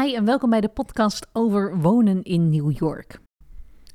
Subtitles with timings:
[0.00, 3.20] Hi en welkom bij de podcast over wonen in New York.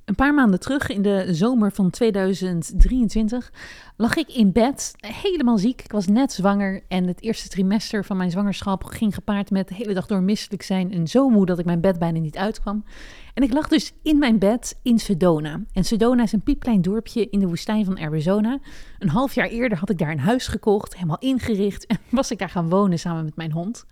[0.05, 3.51] Een paar maanden terug, in de zomer van 2023,
[3.97, 5.81] lag ik in bed, helemaal ziek.
[5.81, 9.75] Ik was net zwanger en het eerste trimester van mijn zwangerschap ging gepaard met de
[9.75, 12.83] hele dag door misselijk zijn en zo moe dat ik mijn bed bijna niet uitkwam.
[13.33, 15.61] En ik lag dus in mijn bed in Sedona.
[15.73, 18.59] En Sedona is een piepklein dorpje in de woestijn van Arizona.
[18.99, 22.39] Een half jaar eerder had ik daar een huis gekocht, helemaal ingericht en was ik
[22.39, 23.85] daar gaan wonen samen met mijn hond.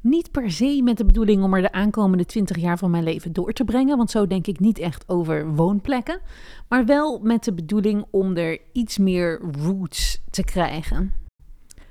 [0.00, 3.32] Niet per se met de bedoeling om er de aankomende 20 jaar van mijn leven
[3.32, 6.20] door te brengen, want zo denk ik niet echt over woonplekken.
[6.68, 11.12] Maar wel met de bedoeling om er iets meer roots te krijgen.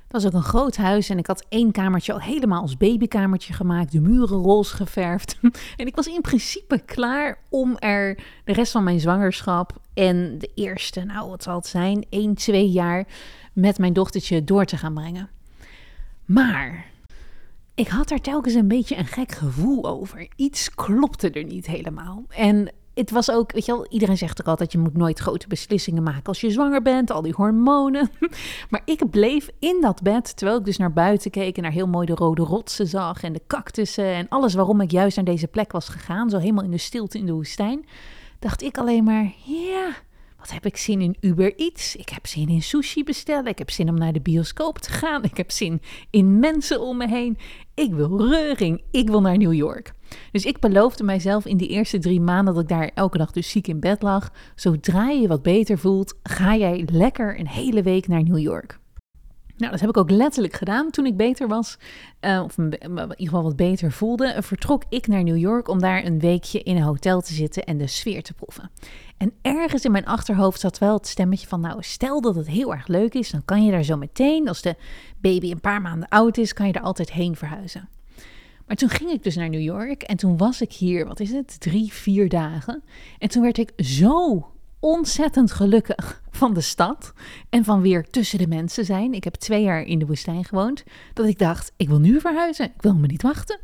[0.08, 3.52] Dat was ook een groot huis en ik had één kamertje al helemaal als babykamertje
[3.52, 5.38] gemaakt, de muren roze geverfd.
[5.76, 10.50] en ik was in principe klaar om er de rest van mijn zwangerschap en de
[10.54, 13.06] eerste, nou wat zal het zijn, 1, 2 jaar
[13.52, 15.28] met mijn dochtertje door te gaan brengen.
[16.24, 16.84] Maar
[17.78, 20.28] ik had daar telkens een beetje een gek gevoel over.
[20.36, 22.24] Iets klopte er niet helemaal.
[22.28, 25.48] En het was ook, weet je wel, iedereen zegt ook altijd: je moet nooit grote
[25.48, 28.10] beslissingen maken als je zwanger bent, al die hormonen.
[28.70, 31.86] Maar ik bleef in dat bed, terwijl ik dus naar buiten keek en naar heel
[31.86, 35.48] mooi de rode rotsen zag en de cactussen en alles waarom ik juist naar deze
[35.48, 37.86] plek was gegaan, zo helemaal in de stilte in de woestijn,
[38.38, 39.88] dacht ik alleen maar: ja
[40.38, 41.96] wat heb ik zin in Uber Eats?
[41.96, 43.46] Ik heb zin in sushi bestellen.
[43.46, 45.24] Ik heb zin om naar de bioscoop te gaan.
[45.24, 47.38] Ik heb zin in mensen om me heen.
[47.74, 48.82] Ik wil reuring.
[48.90, 49.92] Ik wil naar New York.
[50.32, 53.50] Dus ik beloofde mijzelf in die eerste drie maanden dat ik daar elke dag dus
[53.50, 54.32] ziek in bed lag.
[54.54, 58.78] Zodra je je wat beter voelt, ga jij lekker een hele week naar New York.
[59.58, 61.78] Nou, dat heb ik ook letterlijk gedaan toen ik beter was,
[62.20, 64.36] uh, of in ieder geval wat beter voelde.
[64.38, 67.78] Vertrok ik naar New York om daar een weekje in een hotel te zitten en
[67.78, 68.70] de sfeer te proeven.
[69.16, 72.72] En ergens in mijn achterhoofd zat wel het stemmetje van, nou, stel dat het heel
[72.72, 74.76] erg leuk is, dan kan je daar zo meteen, als de
[75.20, 77.88] baby een paar maanden oud is, kan je er altijd heen verhuizen.
[78.66, 81.32] Maar toen ging ik dus naar New York en toen was ik hier, wat is
[81.32, 82.82] het, drie, vier dagen.
[83.18, 84.46] En toen werd ik zo
[84.80, 87.12] ontzettend gelukkig van de stad
[87.50, 89.12] en van weer tussen de mensen zijn.
[89.12, 90.84] Ik heb twee jaar in de woestijn gewoond,
[91.14, 93.58] dat ik dacht, ik wil nu verhuizen, ik wil me niet wachten.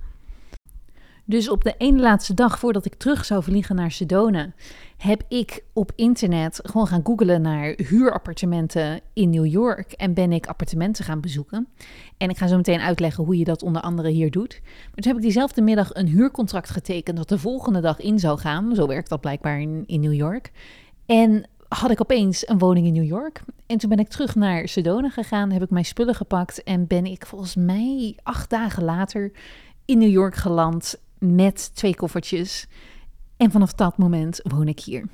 [1.27, 4.53] Dus op de ene laatste dag voordat ik terug zou vliegen naar Sedona,
[4.97, 10.47] heb ik op internet gewoon gaan googlen naar huurappartementen in New York en ben ik
[10.47, 11.69] appartementen gaan bezoeken.
[12.17, 14.61] En ik ga zo meteen uitleggen hoe je dat onder andere hier doet.
[14.95, 18.75] Toen heb ik diezelfde middag een huurcontract getekend dat de volgende dag in zou gaan.
[18.75, 20.53] Zo werkt dat blijkbaar in, in New York.
[21.07, 23.43] En had ik opeens een woning in New York.
[23.67, 27.05] En toen ben ik terug naar Sedona gegaan, heb ik mijn spullen gepakt en ben
[27.05, 29.33] ik volgens mij acht dagen later
[29.85, 32.67] in New York geland met twee koffertjes.
[33.37, 35.09] En vanaf dat moment woon ik hier.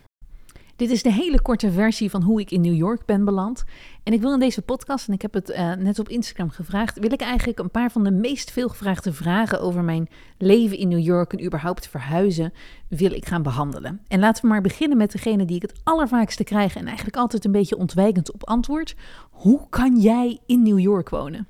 [0.80, 3.64] Dit is de hele korte versie van hoe ik in New York ben beland.
[4.02, 6.98] En ik wil in deze podcast, en ik heb het uh, net op Instagram gevraagd,
[6.98, 10.08] wil ik eigenlijk een paar van de meest veelgevraagde vragen over mijn
[10.38, 12.52] leven in New York en überhaupt verhuizen,
[12.88, 14.00] wil ik gaan behandelen.
[14.08, 17.44] En laten we maar beginnen met degene die ik het allervaakste krijg en eigenlijk altijd
[17.44, 18.94] een beetje ontwijkend op antwoord.
[19.30, 21.46] Hoe kan jij in New York wonen?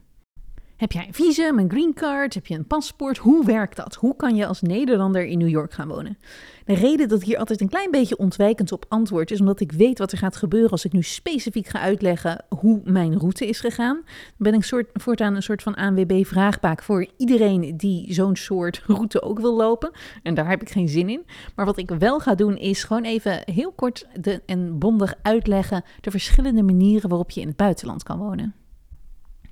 [0.80, 2.34] Heb jij een visum, een green card?
[2.34, 3.18] Heb je een paspoort?
[3.18, 3.94] Hoe werkt dat?
[3.94, 6.18] Hoe kan je als Nederlander in New York gaan wonen?
[6.64, 9.72] De reden dat ik hier altijd een klein beetje ontwijkend op antwoord is omdat ik
[9.72, 13.60] weet wat er gaat gebeuren als ik nu specifiek ga uitleggen hoe mijn route is
[13.60, 13.94] gegaan.
[14.04, 14.04] Dan
[14.36, 19.40] ben ik soort, voortaan een soort van ANWB-vraagbaak voor iedereen die zo'n soort route ook
[19.40, 19.90] wil lopen.
[20.22, 21.26] En daar heb ik geen zin in.
[21.54, 25.84] Maar wat ik wel ga doen is gewoon even heel kort de, en bondig uitleggen
[26.00, 28.54] de verschillende manieren waarop je in het buitenland kan wonen.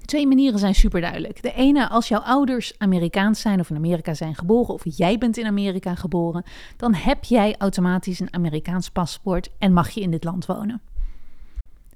[0.09, 1.43] Twee manieren zijn super duidelijk.
[1.43, 5.37] De ene, als jouw ouders Amerikaans zijn of in Amerika zijn geboren, of jij bent
[5.37, 6.45] in Amerika geboren,
[6.77, 10.81] dan heb jij automatisch een Amerikaans paspoort en mag je in dit land wonen.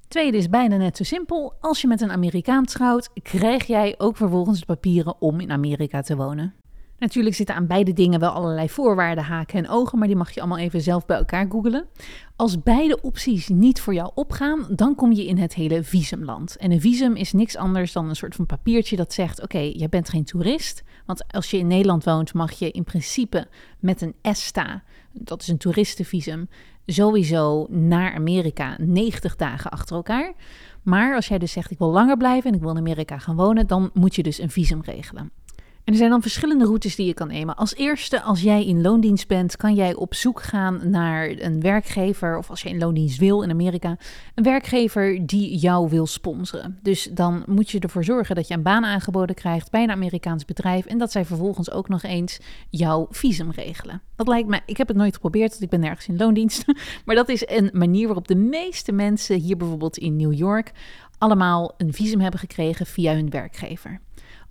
[0.09, 1.55] Tweede is bijna net zo simpel.
[1.61, 6.01] Als je met een Amerikaan trouwt, krijg jij ook vervolgens de papieren om in Amerika
[6.01, 6.55] te wonen.
[7.03, 10.41] Natuurlijk zitten aan beide dingen wel allerlei voorwaarden, haken en ogen, maar die mag je
[10.41, 11.87] allemaal even zelf bij elkaar googelen.
[12.37, 16.57] Als beide opties niet voor jou opgaan, dan kom je in het hele visumland.
[16.57, 19.89] En een visum is niks anders dan een soort van papiertje dat zegt: oké, jij
[19.89, 20.83] bent geen toerist.
[21.07, 23.47] Want als je in Nederland woont, mag je in principe
[23.79, 24.83] met een ESTA,
[25.13, 26.49] dat is een toeristenvisum,
[26.87, 30.33] sowieso naar Amerika 90 dagen achter elkaar.
[30.83, 33.37] Maar als jij dus zegt: ik wil langer blijven en ik wil in Amerika gaan
[33.37, 35.31] wonen, dan moet je dus een visum regelen.
[35.85, 37.57] En er zijn dan verschillende routes die je kan nemen.
[37.57, 42.39] Als eerste, als jij in loondienst bent, kan jij op zoek gaan naar een werkgever,
[42.39, 43.97] of als je in loondienst wil in Amerika,
[44.35, 46.79] een werkgever die jou wil sponsoren.
[46.83, 50.45] Dus dan moet je ervoor zorgen dat je een baan aangeboden krijgt bij een Amerikaans
[50.45, 52.41] bedrijf en dat zij vervolgens ook nog eens
[52.71, 54.01] jouw visum regelen.
[54.17, 56.65] Dat lijkt me, ik heb het nooit geprobeerd, want ik ben nergens in loondienst.
[57.05, 60.73] Maar dat is een manier waarop de meeste mensen hier bijvoorbeeld in New York
[61.19, 64.01] allemaal een visum hebben gekregen via hun werkgever.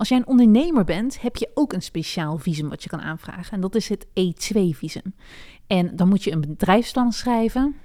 [0.02, 3.52] Als jij een ondernemer bent, heb je ook een speciaal visum wat je kan aanvragen.
[3.52, 5.14] En dat is het E2-visum.
[5.68, 7.76] En dan moet je een bedrijfsplan schrijven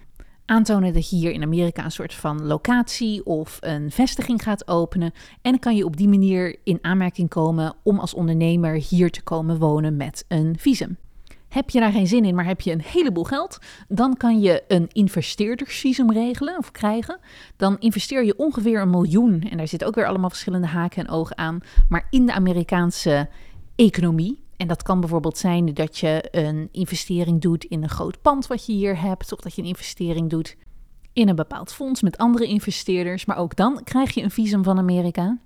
[0.44, 5.12] aantonen dat je hier in Amerika een soort van locatie of een vestiging gaat openen.
[5.42, 9.22] En dan kan je op die manier in aanmerking komen om als ondernemer hier te
[9.22, 10.98] komen wonen met een visum.
[11.48, 13.58] Heb je daar geen zin in, maar heb je een heleboel geld,
[13.88, 17.18] dan kan je een investeerdersvisum regelen of krijgen.
[17.56, 21.12] Dan investeer je ongeveer een miljoen, en daar zitten ook weer allemaal verschillende haken en
[21.12, 23.28] ogen aan, maar in de Amerikaanse
[23.76, 24.44] economie.
[24.56, 28.66] En dat kan bijvoorbeeld zijn dat je een investering doet in een groot pand wat
[28.66, 30.56] je hier hebt, of dat je een investering doet
[31.12, 33.24] in een bepaald fonds met andere investeerders.
[33.24, 35.38] Maar ook dan krijg je een visum van Amerika.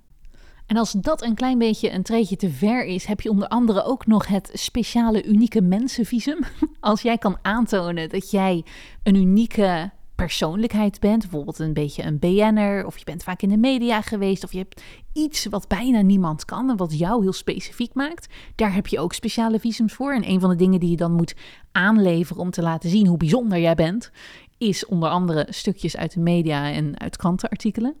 [0.71, 3.83] En als dat een klein beetje een treetje te ver is, heb je onder andere
[3.83, 6.39] ook nog het speciale unieke mensenvisum.
[6.79, 8.63] Als jij kan aantonen dat jij
[9.03, 13.57] een unieke persoonlijkheid bent, bijvoorbeeld een beetje een BN'er, of je bent vaak in de
[13.57, 14.81] media geweest, of je hebt
[15.13, 19.13] iets wat bijna niemand kan en wat jou heel specifiek maakt, daar heb je ook
[19.13, 20.13] speciale visums voor.
[20.13, 21.35] En een van de dingen die je dan moet
[21.71, 24.11] aanleveren om te laten zien hoe bijzonder jij bent,
[24.57, 27.95] is onder andere stukjes uit de media en uit krantenartikelen.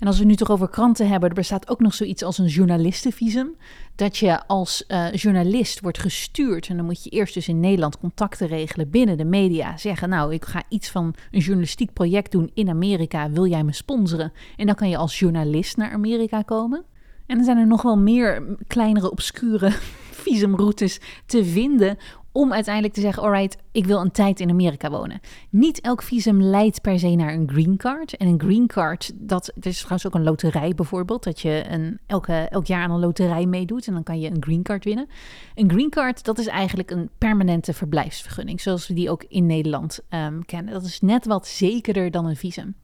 [0.00, 2.46] En als we nu toch over kranten hebben, er bestaat ook nog zoiets als een
[2.46, 3.54] journalistenvisum.
[3.94, 7.98] Dat je als uh, journalist wordt gestuurd en dan moet je eerst dus in Nederland
[7.98, 9.76] contacten regelen binnen de media.
[9.76, 13.72] Zeggen, nou, ik ga iets van een journalistiek project doen in Amerika, wil jij me
[13.72, 14.32] sponsoren?
[14.56, 16.84] En dan kan je als journalist naar Amerika komen.
[17.26, 19.70] En dan zijn er nog wel meer kleinere, obscure
[20.24, 21.96] visumroutes te vinden
[22.32, 25.20] om uiteindelijk te zeggen: alright, ik wil een tijd in Amerika wonen.
[25.50, 28.16] Niet elk visum leidt per se naar een green card.
[28.16, 32.32] En een green card, dat, is trouwens ook een loterij bijvoorbeeld, dat je een, elke,
[32.32, 35.08] elk jaar aan een loterij meedoet en dan kan je een green card winnen.
[35.54, 40.00] Een green card, dat is eigenlijk een permanente verblijfsvergunning, zoals we die ook in Nederland
[40.10, 40.72] um, kennen.
[40.72, 42.74] Dat is net wat zekerder dan een visum.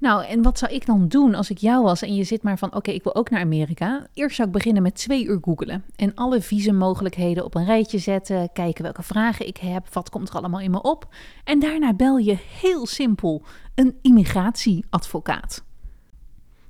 [0.00, 2.58] Nou, en wat zou ik dan doen als ik jou was en je zit maar
[2.58, 4.06] van, oké, ik wil ook naar Amerika.
[4.14, 8.52] Eerst zou ik beginnen met twee uur googelen en alle visummogelijkheden op een rijtje zetten,
[8.52, 11.14] kijken welke vragen ik heb, wat komt er allemaal in me op.
[11.44, 13.42] En daarna bel je heel simpel
[13.74, 15.62] een immigratieadvocaat.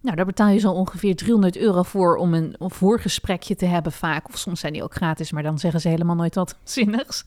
[0.03, 4.29] Nou, daar betaal je zo ongeveer 300 euro voor om een voorgesprekje te hebben vaak.
[4.29, 7.25] Of soms zijn die ook gratis, maar dan zeggen ze helemaal nooit wat zinnigs.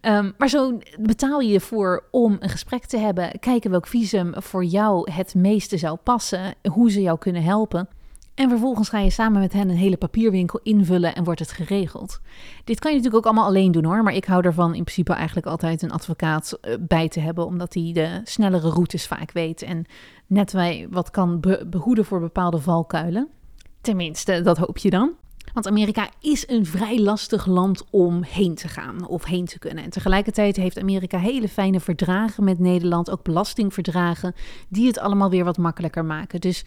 [0.00, 3.38] Um, maar zo betaal je voor om een gesprek te hebben.
[3.40, 6.54] Kijken welk visum voor jou het meeste zou passen.
[6.70, 7.88] Hoe ze jou kunnen helpen.
[8.38, 12.20] En vervolgens ga je samen met hen een hele papierwinkel invullen en wordt het geregeld.
[12.64, 15.12] Dit kan je natuurlijk ook allemaal alleen doen hoor, maar ik hou ervan in principe
[15.12, 19.62] eigenlijk altijd een advocaat eh, bij te hebben, omdat hij de snellere routes vaak weet
[19.62, 19.84] en
[20.28, 23.28] net wij wat kan behoeden voor bepaalde valkuilen.
[23.80, 25.12] Tenminste, dat hoop je dan.
[25.52, 29.84] Want Amerika is een vrij lastig land om heen te gaan of heen te kunnen.
[29.84, 34.34] En tegelijkertijd heeft Amerika hele fijne verdragen met Nederland, ook belastingverdragen,
[34.68, 36.40] die het allemaal weer wat makkelijker maken.
[36.40, 36.64] Dus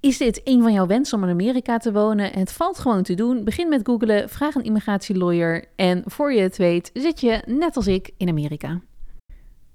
[0.00, 2.32] is dit een van jouw wensen om in Amerika te wonen?
[2.32, 3.44] Het valt gewoon te doen.
[3.44, 7.86] Begin met googlen, vraag een immigratielawyer en voor je het weet zit je, net als
[7.86, 8.80] ik, in Amerika.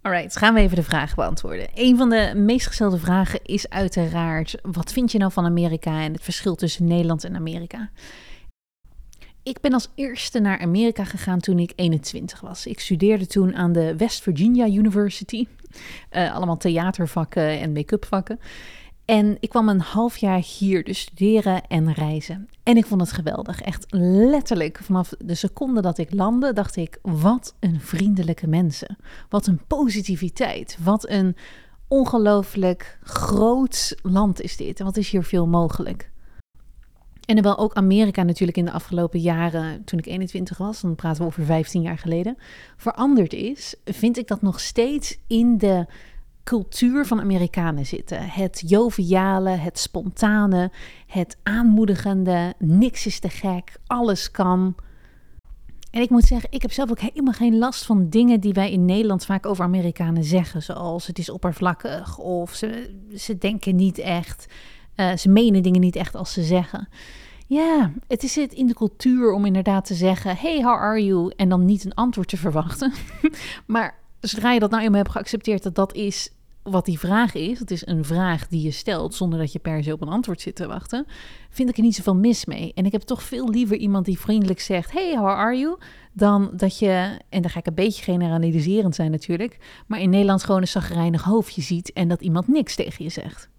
[0.04, 1.68] Alright, gaan we even de vragen beantwoorden.
[1.74, 6.14] Een van de meest gestelde vragen is uiteraard: wat vind je nou van Amerika en
[6.14, 7.90] het verschil tussen Nederland en Amerika?
[9.44, 12.66] Ik ben als eerste naar Amerika gegaan toen ik 21 was.
[12.66, 15.48] Ik studeerde toen aan de West Virginia University.
[16.12, 18.40] Uh, allemaal theatervakken en make-up vakken.
[19.06, 22.50] En ik kwam een half jaar hier dus studeren en reizen.
[22.64, 23.62] En ik vond het geweldig.
[23.62, 28.98] Echt letterlijk vanaf de seconde dat ik landde, dacht ik: wat een vriendelijke mensen.
[29.30, 30.78] Wat een positiviteit.
[30.84, 31.36] Wat een
[31.88, 34.80] ongelooflijk groot land is dit.
[34.80, 36.12] En wat is hier veel mogelijk.
[37.26, 41.22] En terwijl ook Amerika natuurlijk in de afgelopen jaren, toen ik 21 was, dan praten
[41.22, 42.38] we over 15 jaar geleden,
[42.78, 45.86] veranderd is, vind ik dat nog steeds in de
[46.44, 48.30] cultuur van Amerikanen zitten.
[48.30, 50.72] Het joviale, het spontane,
[51.08, 54.76] het aanmoedigende, niks is te gek, alles kan.
[55.92, 58.72] En ik moet zeggen, ik heb zelf ook helemaal geen last van dingen die wij
[58.72, 60.64] in Nederland vaak over Amerikanen zeggen.
[60.64, 64.46] Zoals het is oppervlakkig of ze, ze denken niet echt,
[64.96, 66.88] uh, ze menen dingen niet echt als ze zeggen.
[67.48, 71.34] Ja, het is het in de cultuur om inderdaad te zeggen: Hey, how are you?
[71.36, 72.94] En dan niet een antwoord te verwachten.
[73.66, 76.30] maar zodra je dat nou eenmaal hebt geaccepteerd dat dat is
[76.64, 79.84] wat die vraag is, het is een vraag die je stelt zonder dat je per
[79.84, 81.06] se op een antwoord zit te wachten,
[81.50, 82.72] vind ik er niet zoveel mis mee.
[82.76, 85.78] En ik heb toch veel liever iemand die vriendelijk zegt: Hey, how are you?
[86.14, 90.44] Dan dat je, en dan ga ik een beetje generaliserend zijn natuurlijk, maar in Nederland
[90.44, 93.50] gewoon een zagrijnig hoofdje ziet en dat iemand niks tegen je zegt.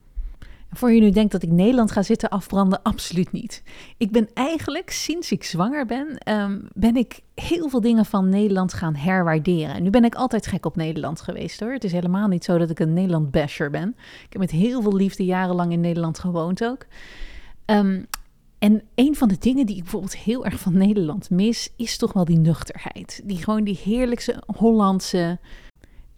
[0.75, 3.63] Voor je nu denkt dat ik Nederland ga zitten afbranden, absoluut niet.
[3.97, 8.73] Ik ben eigenlijk, sinds ik zwanger ben, ehm, ben ik heel veel dingen van Nederland
[8.73, 9.75] gaan herwaarderen.
[9.75, 11.73] En nu ben ik altijd gek op Nederland geweest hoor.
[11.73, 13.89] Het is helemaal niet zo dat ik een Nederland-basher ben.
[13.99, 16.87] Ik heb met heel veel liefde jarenlang in Nederland gewoond ook.
[17.65, 18.03] Ehm,
[18.59, 22.13] En een van de dingen die ik bijvoorbeeld heel erg van Nederland mis, is toch
[22.13, 23.21] wel die nuchterheid.
[23.25, 25.39] Die gewoon die heerlijkse Hollandse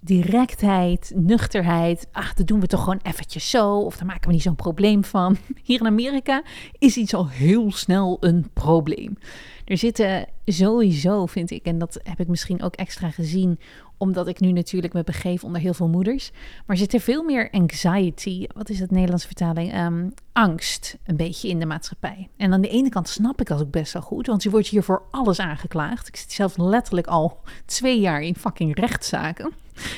[0.06, 2.08] directheid, nuchterheid.
[2.12, 3.78] Ach, dat doen we toch gewoon eventjes zo.
[3.78, 5.36] Of daar maken we niet zo'n probleem van.
[5.64, 6.42] Hier in Amerika
[6.78, 9.16] is iets al heel snel een probleem.
[9.64, 13.58] Er zitten sowieso, vind ik, en dat heb ik misschien ook extra gezien,
[13.96, 16.30] omdat ik nu natuurlijk me begeef onder heel veel moeders.
[16.66, 19.72] Maar zit er veel meer anxiety, wat is het Nederlandse vertaling?
[19.72, 22.28] Ehm, angst, een beetje in de maatschappij.
[22.36, 24.66] En aan de ene kant snap ik dat ook best wel goed, want je wordt
[24.66, 26.08] hier voor alles aangeklaagd.
[26.08, 29.52] Ik zit zelf letterlijk al twee jaar in fucking rechtszaken.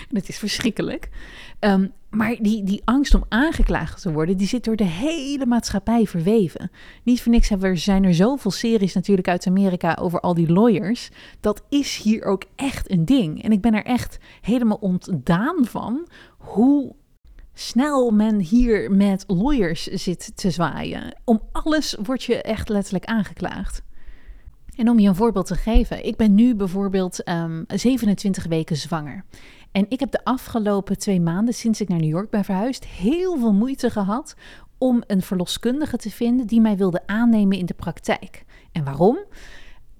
[0.08, 1.08] En het is verschrikkelijk.
[1.58, 6.06] Ehm, maar die, die angst om aangeklaagd te worden, die zit door de hele maatschappij
[6.06, 6.70] verweven.
[7.02, 11.10] Niet voor niks hebben zijn er zoveel series natuurlijk uit Amerika over al die lawyers.
[11.40, 13.42] Dat is hier ook echt een ding.
[13.42, 16.94] En ik ben er echt helemaal ontdaan van hoe
[17.58, 21.20] snel men hier met lawyers zit te zwaaien.
[21.24, 23.82] Om alles word je echt letterlijk aangeklaagd.
[24.76, 27.22] En om je een voorbeeld te geven, ik ben nu bijvoorbeeld
[27.66, 29.24] 27 ehm, weken zwanger.
[29.72, 33.38] En ik heb de afgelopen twee maanden, sinds ik naar New York ben verhuisd, heel
[33.38, 34.34] veel moeite gehad
[34.78, 38.44] om een verloskundige te vinden die mij wilde aannemen in de praktijk.
[38.72, 39.18] En waarom?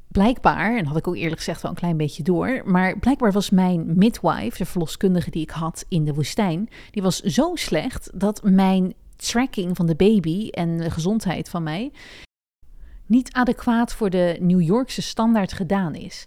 [0.08, 3.50] Blijkbaar, en had ik ook eerlijk gezegd wel een klein beetje door, maar blijkbaar was
[3.50, 8.42] mijn midwife, de verloskundige die ik had in de woestijn, die was zo slecht dat
[8.42, 11.92] mijn tracking van de baby en de gezondheid van mij
[13.06, 16.26] niet adequaat voor de New Yorkse standaard gedaan is.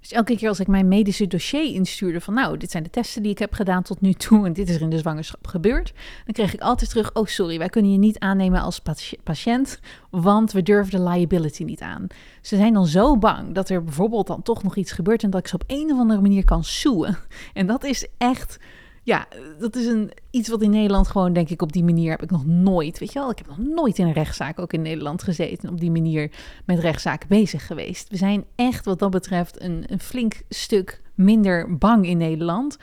[0.00, 3.22] Dus elke keer als ik mijn medische dossier instuurde van nou, dit zijn de testen
[3.22, 5.92] die ik heb gedaan tot nu toe en dit is er in de zwangerschap gebeurd,
[6.24, 8.82] dan kreeg ik altijd terug, oh sorry, wij kunnen je niet aannemen als
[9.22, 12.06] patiënt, want we durven de liability niet aan.
[12.48, 15.40] Ze zijn dan zo bang dat er bijvoorbeeld dan toch nog iets gebeurt en dat
[15.40, 17.16] ik ze op een of andere manier kan soeën.
[17.54, 18.58] En dat is echt
[19.02, 19.28] ja,
[19.58, 22.30] dat is een, iets wat in Nederland gewoon, denk ik, op die manier heb ik
[22.30, 25.22] nog nooit, weet je wel, ik heb nog nooit in een rechtszaak ook in Nederland
[25.22, 26.30] gezeten, op die manier
[26.64, 28.08] met rechtszaken bezig geweest.
[28.08, 32.76] We zijn echt wat dat betreft een, een flink stuk minder bang in Nederland.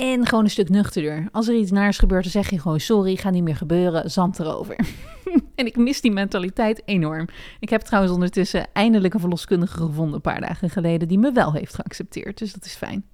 [0.00, 1.28] En gewoon een stuk nuchterder.
[1.32, 4.38] Als er iets naars gebeurt, dan zeg je gewoon sorry, gaat niet meer gebeuren, zand
[4.38, 4.76] erover.
[5.54, 7.28] en ik mis die mentaliteit enorm.
[7.58, 11.52] Ik heb trouwens ondertussen eindelijk een verloskundige gevonden een paar dagen geleden die me wel
[11.52, 13.04] heeft geaccepteerd, dus dat is fijn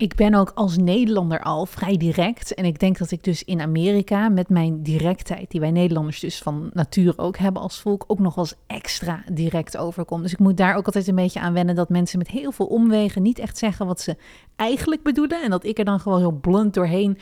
[0.00, 2.54] ik ben ook als Nederlander al vrij direct.
[2.54, 6.38] En ik denk dat ik dus in Amerika met mijn directheid, die wij Nederlanders dus
[6.38, 10.22] van nature ook hebben als volk, ook nog eens extra direct overkom.
[10.22, 12.66] Dus ik moet daar ook altijd een beetje aan wennen dat mensen met heel veel
[12.66, 14.16] omwegen niet echt zeggen wat ze
[14.56, 15.42] eigenlijk bedoelen.
[15.42, 17.18] En dat ik er dan gewoon zo blunt doorheen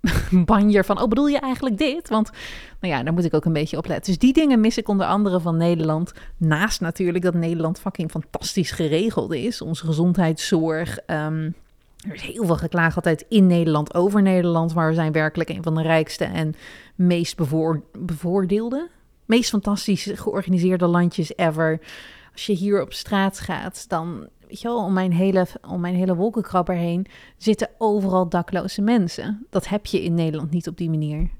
[0.44, 2.08] banjer van, oh bedoel je eigenlijk dit?
[2.08, 2.30] Want
[2.80, 4.12] nou ja, daar moet ik ook een beetje op letten.
[4.12, 6.12] Dus die dingen mis ik onder andere van Nederland.
[6.36, 9.60] Naast natuurlijk dat Nederland fucking fantastisch geregeld is.
[9.60, 11.54] Onze gezondheidszorg, um,
[12.06, 15.62] er is heel veel geklaagd altijd in Nederland over Nederland, maar we zijn werkelijk een
[15.62, 16.54] van de rijkste en
[16.94, 18.88] meest bevoor, bevoordeelde,
[19.24, 21.80] meest fantastisch georganiseerde landjes ever.
[22.32, 25.94] Als je hier op straat gaat, dan, weet je wel, om mijn hele, om mijn
[25.94, 29.46] hele wolkenkrabber heen zitten overal dakloze mensen.
[29.50, 31.30] Dat heb je in Nederland niet op die manier.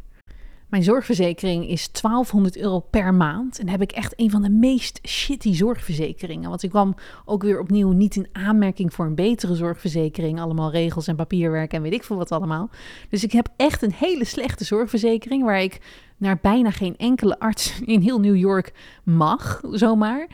[0.69, 3.59] Mijn zorgverzekering is 1200 euro per maand.
[3.59, 6.49] En heb ik echt een van de meest shitty zorgverzekeringen.
[6.49, 6.95] Want ik kwam
[7.25, 10.41] ook weer opnieuw niet in aanmerking voor een betere zorgverzekering.
[10.41, 12.71] Allemaal regels en papierwerk en weet ik veel wat allemaal.
[13.09, 15.45] Dus ik heb echt een hele slechte zorgverzekering.
[15.45, 15.81] Waar ik
[16.17, 18.73] naar bijna geen enkele arts in heel New York
[19.03, 20.29] mag, zomaar.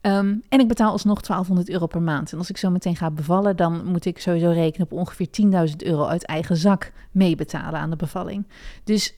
[0.00, 2.32] Ehm, en ik betaal alsnog 1200 euro per maand.
[2.32, 5.28] En als ik zo meteen ga bevallen, dan moet ik sowieso rekenen op ongeveer
[5.68, 8.46] 10.000 euro uit eigen zak meebetalen aan de bevalling.
[8.84, 9.17] Dus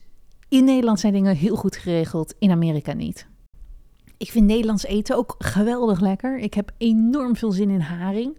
[0.51, 3.27] in Nederland zijn dingen heel goed geregeld, in Amerika niet.
[4.17, 6.39] Ik vind Nederlands eten ook geweldig lekker.
[6.39, 8.37] Ik heb enorm veel zin in haring.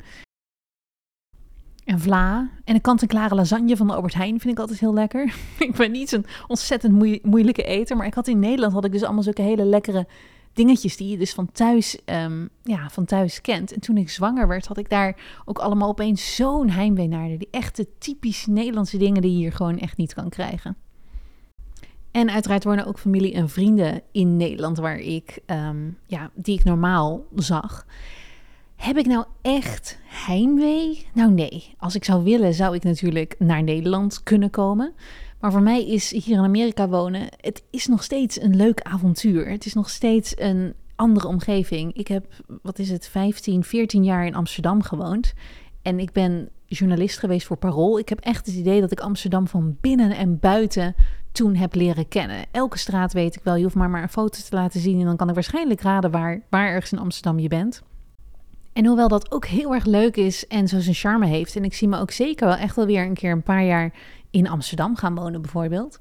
[1.84, 2.50] En vla.
[2.64, 5.34] En een kant-en-klare lasagne van de Albert Heijn vind ik altijd heel lekker.
[5.68, 7.96] ik ben niet zo'n ontzettend moeilijke eter.
[7.96, 10.06] Maar ik had in Nederland had ik dus allemaal zulke hele lekkere
[10.52, 13.72] dingetjes die je dus van thuis, um, ja, van thuis kent.
[13.72, 17.28] En toen ik zwanger werd, had ik daar ook allemaal opeens zo'n heimwee naar.
[17.28, 20.76] Die echte typisch Nederlandse dingen die je hier gewoon echt niet kan krijgen.
[22.12, 26.64] En uiteraard wonen ook familie en vrienden in Nederland waar ik, ehm, ja, die ik
[26.64, 27.86] normaal zag.
[28.76, 31.06] Heb ik nou echt heimwee?
[31.14, 31.74] Nou nee.
[31.78, 34.92] Als ik zou willen, zou ik natuurlijk naar Nederland kunnen komen.
[35.40, 39.50] Maar voor mij is hier in Amerika wonen, het is nog steeds een leuk avontuur.
[39.50, 41.94] Het is nog steeds een andere omgeving.
[41.94, 42.26] Ik heb,
[42.62, 45.32] wat is het, 15, 14 jaar in Amsterdam gewoond.
[45.82, 47.98] En ik ben journalist geweest voor Parool.
[47.98, 50.94] Ik heb echt het idee dat ik Amsterdam van binnen en buiten
[51.32, 52.44] toen heb leren kennen.
[52.50, 53.56] Elke straat weet ik wel.
[53.56, 56.10] Je hoeft maar maar een foto te laten zien en dan kan ik waarschijnlijk raden
[56.10, 57.82] waar, waar ergens in Amsterdam je bent.
[58.72, 61.74] En hoewel dat ook heel erg leuk is en zo zijn charme heeft, en ik
[61.74, 63.92] zie me ook zeker wel echt wel weer een keer een paar jaar
[64.30, 65.98] in Amsterdam gaan wonen bijvoorbeeld,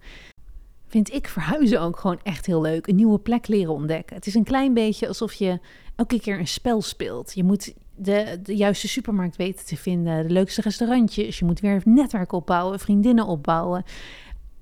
[0.87, 2.87] vind ik verhuizen ook gewoon echt heel leuk.
[2.87, 4.15] Een nieuwe plek leren ontdekken.
[4.15, 5.59] Het is een klein beetje alsof je
[5.95, 7.33] elke keer een spel speelt.
[7.35, 11.39] Je moet de, juiste supermarkt weten te vinden, de leukste restaurantjes.
[11.39, 13.83] Je moet weer netwerk opbouwen, vriendinnen opbouwen.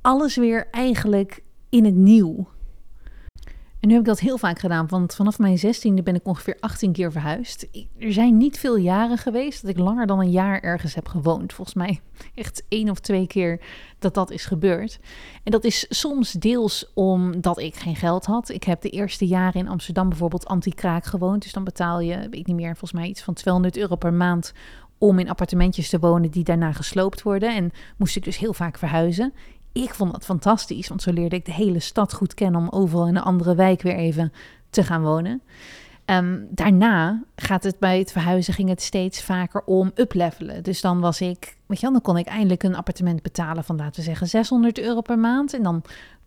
[0.01, 2.47] Alles weer eigenlijk in het nieuw.
[3.79, 6.57] En nu heb ik dat heel vaak gedaan, want vanaf mijn zestiende ben ik ongeveer
[6.59, 7.67] 18 keer verhuisd.
[7.97, 11.53] Er zijn niet veel jaren geweest dat ik langer dan een jaar ergens heb gewoond.
[11.53, 11.99] Volgens mij
[12.35, 13.61] echt één of twee keer
[13.99, 14.99] dat dat is gebeurd.
[15.43, 18.49] En dat is soms deels omdat ik geen geld had.
[18.49, 21.41] Ik heb de eerste jaren in Amsterdam bijvoorbeeld anti-kraak gewoond.
[21.41, 24.13] Dus dan betaal je, weet ik niet meer, volgens mij iets van 200 euro per
[24.13, 24.53] maand
[24.97, 27.55] om in appartementjes te wonen die daarna gesloopt worden.
[27.55, 29.33] En moest ik dus heel vaak verhuizen
[29.71, 33.07] ik vond dat fantastisch, want zo leerde ik de hele stad goed kennen om overal
[33.07, 34.33] in een andere wijk weer even
[34.69, 35.41] te gaan wonen.
[36.05, 40.63] Um, daarna gaat het bij het verhuizen ging het steeds vaker om uplevelen.
[40.63, 43.95] Dus dan was ik, weet je, dan kon ik eindelijk een appartement betalen van laten
[43.95, 45.53] we zeggen 600 euro per maand.
[45.53, 45.83] En dan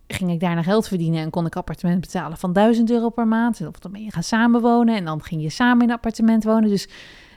[0.06, 3.66] ging ik daarna geld verdienen en kon ik appartement betalen van 1000 euro per maand.
[3.66, 6.68] Of dan ben je gaan samenwonen en dan ging je samen in een appartement wonen.
[6.68, 6.88] Dus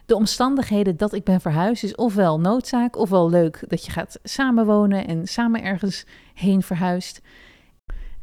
[0.05, 5.07] de omstandigheden dat ik ben verhuisd is ofwel noodzaak, ofwel leuk dat je gaat samenwonen
[5.07, 7.21] en samen ergens heen verhuist.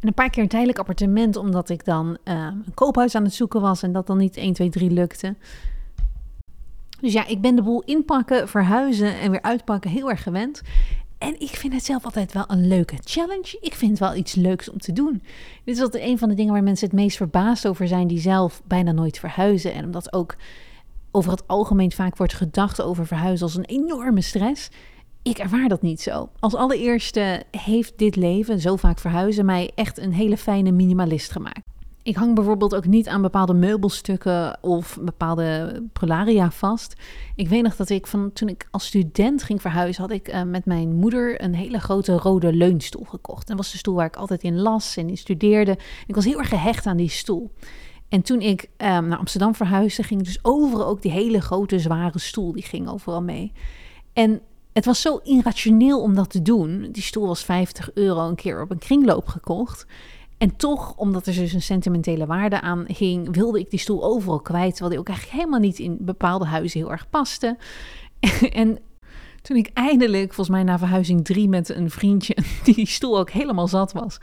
[0.01, 3.35] En een paar keer een tijdelijk appartement, omdat ik dan uh, een koophuis aan het
[3.35, 5.35] zoeken was en dat dan niet 1, 2, 3 lukte.
[7.01, 10.63] Dus ja, ik ben de boel inpakken, verhuizen en weer uitpakken heel erg gewend.
[11.19, 13.59] En ik vind het zelf altijd wel een leuke challenge.
[13.61, 15.23] Ik vind het wel iets leuks om te doen.
[15.65, 18.21] Dit is altijd een van de dingen waar mensen het meest verbaasd over zijn, die
[18.21, 19.73] zelf bijna nooit verhuizen.
[19.73, 20.37] En omdat ook
[21.13, 24.69] over het algemeen vaak wordt gedacht over verhuizen als een enorme stress.
[25.23, 26.29] Ik ervaar dat niet zo.
[26.39, 31.71] Als allereerste heeft dit leven, zo vaak verhuizen, mij echt een hele fijne minimalist gemaakt.
[32.05, 36.95] Ik hang bijvoorbeeld ook niet aan bepaalde meubelstukken of bepaalde prularia vast.
[37.35, 40.43] Ik weet nog dat ik van toen ik als student ging verhuizen, had ik uh,
[40.43, 43.43] met mijn moeder een hele grote rode leunstoel gekocht.
[43.43, 45.79] En dat was de stoel waar ik altijd in las en in studeerde.
[46.07, 47.51] Ik was heel erg gehecht aan die stoel.
[48.13, 48.69] En toen ik um,
[49.09, 53.23] naar Amsterdam verhuisde, ging dus overal ook die hele grote zware stoel, die ging overal
[53.23, 53.53] mee.
[54.13, 54.41] En
[54.73, 56.89] het was zo irrationeel om dat te doen.
[56.91, 59.87] Die stoel was 50 euro een keer op een kringloop gekocht.
[60.39, 64.41] En toch, omdat er dus een sentimentele waarde aan hing, wilde ik die stoel overal
[64.41, 64.71] kwijt.
[64.71, 67.57] Terwijl die ook eigenlijk helemaal niet in bepaalde huizen heel erg paste.
[68.51, 68.79] en
[69.43, 73.31] toen ik eindelijk, volgens mij na verhuizing drie met een vriendje, die die stoel ook
[73.31, 74.19] helemaal zat was,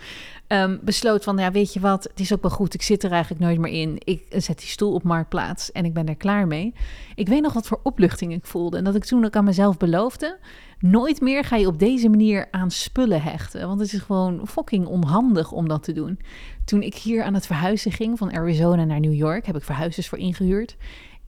[0.48, 3.12] um, besloot van, ja, weet je wat, het is ook wel goed, ik zit er
[3.12, 3.96] eigenlijk nooit meer in.
[4.04, 6.74] Ik zet die stoel op marktplaats en ik ben er klaar mee.
[7.16, 9.78] Ik weet nog wat voor opluchting ik voelde en dat ik toen ook aan mezelf
[9.78, 10.38] beloofde,
[10.80, 14.86] nooit meer ga je op deze manier aan spullen hechten, want het is gewoon fucking
[14.86, 16.20] onhandig om dat te doen.
[16.66, 20.08] Toen ik hier aan het verhuizen ging van Arizona naar New York, heb ik verhuizers
[20.10, 20.76] voor ingehuurd.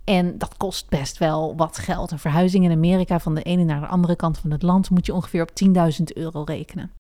[0.04, 2.12] En dat kost best wel wat geld.
[2.12, 5.06] Een verhuizing in Amerika van de ene naar de andere kant van het land moet
[5.06, 6.92] je ongeveer op 10.000 euro rekenen.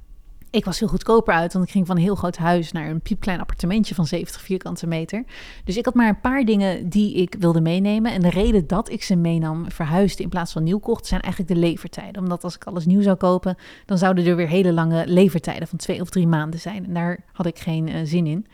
[0.51, 3.01] Ik was heel goedkoper uit, want ik ging van een heel groot huis naar een
[3.01, 5.23] piepklein appartementje van 70 vierkante meter.
[5.63, 8.11] Dus ik had maar een paar dingen die ik wilde meenemen.
[8.11, 11.53] En de reden dat ik ze meenam, verhuisde in plaats van nieuw kocht, zijn eigenlijk
[11.53, 12.21] de levertijden.
[12.21, 15.77] Omdat als ik alles nieuw zou kopen, dan zouden er weer hele lange levertijden van
[15.77, 16.85] twee of drie maanden zijn.
[16.85, 18.45] En daar had ik geen uh, zin in.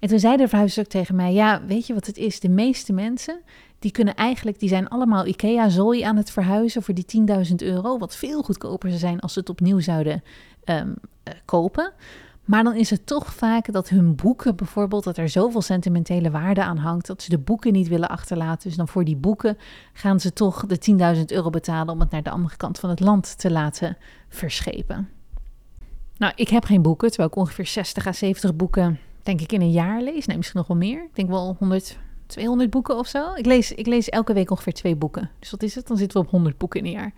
[0.00, 2.40] En toen zei de verhuizer ook tegen mij: Ja, weet je wat het is?
[2.40, 3.40] De meeste mensen
[3.82, 7.98] die kunnen eigenlijk, die zijn allemaal IKEA-zooi aan het verhuizen voor die 10.000 euro.
[7.98, 10.22] Wat veel goedkoper zou zijn als ze het opnieuw zouden
[10.64, 10.94] um,
[11.28, 11.92] uh, kopen.
[12.44, 16.62] Maar dan is het toch vaak dat hun boeken bijvoorbeeld, dat er zoveel sentimentele waarde
[16.62, 18.68] aan hangt, dat ze de boeken niet willen achterlaten.
[18.68, 19.58] Dus dan voor die boeken
[19.92, 23.00] gaan ze toch de 10.000 euro betalen om het naar de andere kant van het
[23.00, 23.96] land te laten
[24.28, 25.08] verschepen.
[26.16, 29.60] Nou, ik heb geen boeken, terwijl ik ongeveer 60 à 70 boeken, denk ik, in
[29.60, 30.26] een jaar lees.
[30.26, 31.02] Nee, misschien nog wel meer.
[31.02, 31.98] Ik denk wel 100,
[32.32, 33.34] 200 boeken of zo.
[33.34, 35.30] Ik lees, ik lees elke week ongeveer twee boeken.
[35.38, 35.86] Dus wat is het?
[35.86, 37.12] Dan zitten we op 100 boeken in een jaar.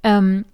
[0.00, 0.44] Um,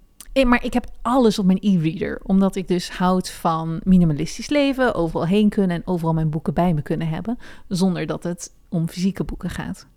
[0.47, 5.27] maar ik heb alles op mijn e-reader, omdat ik dus houd van minimalistisch leven, overal
[5.27, 9.23] heen kunnen en overal mijn boeken bij me kunnen hebben, zonder dat het om fysieke
[9.23, 9.87] boeken gaat.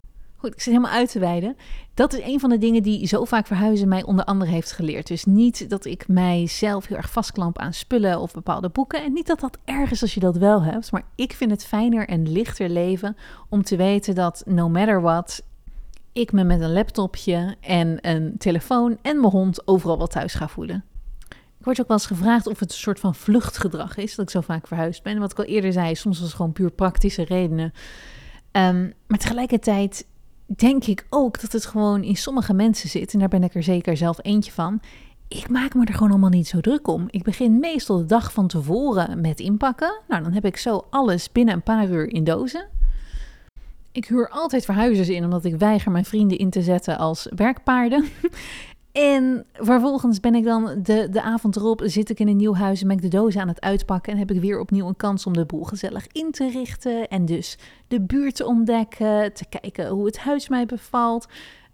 [0.44, 1.56] Goed, ik zit helemaal uit te wijden.
[1.94, 5.06] Dat is een van de dingen die zo vaak verhuizen mij onder andere heeft geleerd.
[5.06, 9.02] Dus niet dat ik mijzelf heel erg vastklamp aan spullen of bepaalde boeken.
[9.02, 10.92] En niet dat dat erg is als je dat wel hebt.
[10.92, 13.16] Maar ik vind het fijner en lichter leven
[13.48, 15.42] om te weten dat no matter what,
[16.12, 20.48] ik me met een laptopje en een telefoon en mijn hond overal wel thuis ga
[20.48, 20.84] voelen.
[21.58, 24.30] Ik word ook wel eens gevraagd of het een soort van vluchtgedrag is dat ik
[24.30, 25.18] zo vaak verhuisd ben.
[25.18, 27.72] Wat ik al eerder zei, soms was het gewoon puur praktische redenen.
[28.52, 30.06] Um, maar tegelijkertijd
[30.46, 33.12] denk ik ook dat het gewoon in sommige mensen zit.
[33.12, 34.80] En daar ben ik er zeker zelf eentje van.
[35.28, 37.06] Ik maak me er gewoon allemaal niet zo druk om.
[37.10, 40.00] Ik begin meestal de dag van tevoren met inpakken.
[40.08, 42.66] Nou, dan heb ik zo alles binnen een paar uur in dozen.
[43.92, 48.04] Ik huur altijd verhuizers in, omdat ik weiger mijn vrienden in te zetten als werkpaarden.
[48.94, 52.82] En vervolgens ben ik dan de, de avond erop, zit ik in een nieuw huis
[52.82, 54.12] en ben ik de dozen aan het uitpakken.
[54.12, 57.08] En heb ik weer opnieuw een kans om de boel gezellig in te richten.
[57.08, 61.26] En dus de buurt te ontdekken, te kijken hoe het huis mij bevalt.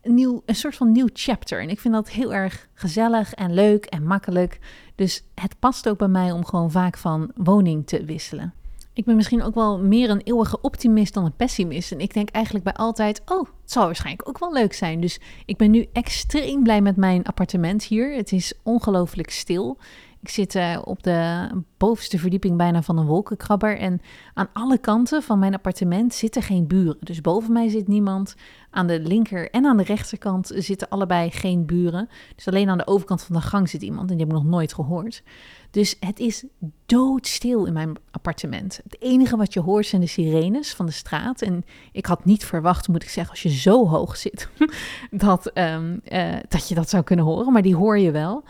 [0.03, 1.61] Een, nieuw, een soort van nieuw chapter.
[1.61, 4.59] En ik vind dat heel erg gezellig en leuk en makkelijk.
[4.95, 8.55] Dus het past ook bij mij om gewoon vaak van woning te wisselen.
[9.01, 11.93] Ik ben misschien ook wel meer een eeuwige optimist dan een pessimist.
[11.93, 15.01] En ik denk eigenlijk bij altijd, oh, het zal waarschijnlijk ook wel leuk zijn.
[15.01, 18.15] Dus ik ben nu extreem blij met mijn appartement hier.
[18.15, 19.79] Het is ongelooflijk stil.
[20.23, 23.79] Ik zit uh, op de bovenste verdieping bijna van een wolkenkrabber.
[23.79, 24.01] En
[24.35, 26.97] aan alle kanten van mijn appartement zitten geen buren.
[27.01, 28.35] Dus boven mij zit niemand.
[28.71, 32.09] Aan de linker en aan de rechterkant zitten allebei geen buren.
[32.35, 34.11] Dus alleen aan de overkant van de gang zit iemand.
[34.11, 35.23] En die heb ik nog nooit gehoord.
[35.71, 36.45] Dus het is
[36.87, 38.81] doodstil in mijn appartement.
[38.83, 41.43] Het enige wat je hoort zijn de sirenes van de straat.
[41.43, 44.49] En ik had niet verwacht, moet ik zeggen, als je zo hoog zit,
[45.11, 47.53] dat, um, uh, dat je dat zou kunnen horen.
[47.53, 48.45] Maar die hoor je wel.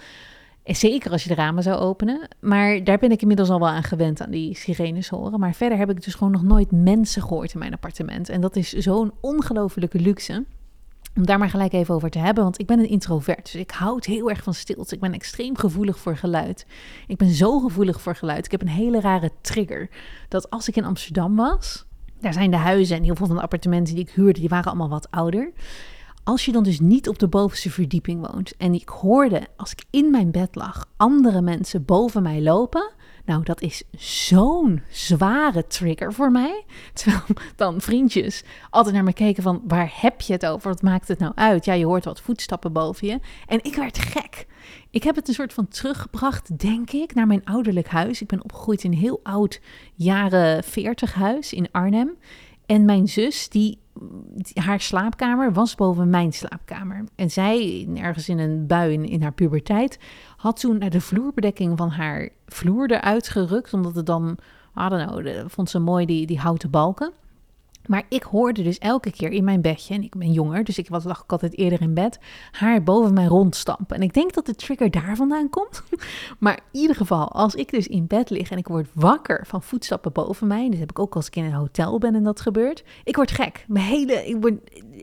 [0.64, 2.28] Zeker als je de ramen zou openen.
[2.40, 5.40] Maar daar ben ik inmiddels al wel aan gewend, aan die sirenes horen.
[5.40, 8.28] Maar verder heb ik dus gewoon nog nooit mensen gehoord in mijn appartement.
[8.28, 10.44] En dat is zo'n ongelofelijke luxe.
[11.16, 13.52] Om daar maar gelijk even over te hebben, want ik ben een introvert.
[13.52, 14.94] Dus ik houd heel erg van stilte.
[14.94, 16.66] Ik ben extreem gevoelig voor geluid.
[17.06, 18.44] Ik ben zo gevoelig voor geluid.
[18.44, 19.90] Ik heb een hele rare trigger.
[20.28, 21.84] Dat als ik in Amsterdam was,
[22.20, 24.66] daar zijn de huizen en heel veel van de appartementen die ik huurde, die waren
[24.66, 25.52] allemaal wat ouder.
[26.24, 29.84] Als je dan dus niet op de bovenste verdieping woont en ik hoorde als ik
[29.90, 32.92] in mijn bed lag andere mensen boven mij lopen,
[33.30, 33.82] nou, dat is
[34.26, 36.64] zo'n zware trigger voor mij.
[36.92, 37.22] Terwijl
[37.56, 40.68] dan vriendjes altijd naar me keken van, waar heb je het over?
[40.68, 41.64] Wat maakt het nou uit?
[41.64, 43.18] Ja, je hoort wat voetstappen boven je.
[43.46, 44.46] En ik werd gek.
[44.90, 48.20] Ik heb het een soort van teruggebracht, denk ik, naar mijn ouderlijk huis.
[48.20, 49.60] Ik ben opgegroeid in een heel oud
[49.94, 52.16] jaren 40 huis in Arnhem.
[52.66, 53.78] En mijn zus, die,
[54.54, 57.04] haar slaapkamer was boven mijn slaapkamer.
[57.14, 59.98] En zij, ergens in een bui in, in haar puberteit,
[60.40, 63.72] had toen naar de vloerbedekking van haar vloer eruit gerukt.
[63.72, 64.38] Omdat het dan,
[64.78, 67.12] I don't vond ze mooi die, die houten balken.
[67.86, 70.88] Maar ik hoorde dus elke keer in mijn bedje, en ik ben jonger, dus ik
[70.88, 72.18] was, lag ik altijd eerder in bed,
[72.50, 73.96] haar boven mij rondstampen.
[73.96, 75.82] En ik denk dat de trigger daar vandaan komt.
[76.38, 79.62] maar in ieder geval, als ik dus in bed lig en ik word wakker van
[79.62, 82.40] voetstappen boven mij, dat heb ik ook als ik in een hotel ben en dat
[82.40, 83.64] gebeurt, ik word gek.
[83.68, 84.54] Mijn hele, ik word,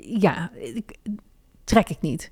[0.01, 0.97] ja, ik,
[1.63, 2.31] trek ik niet.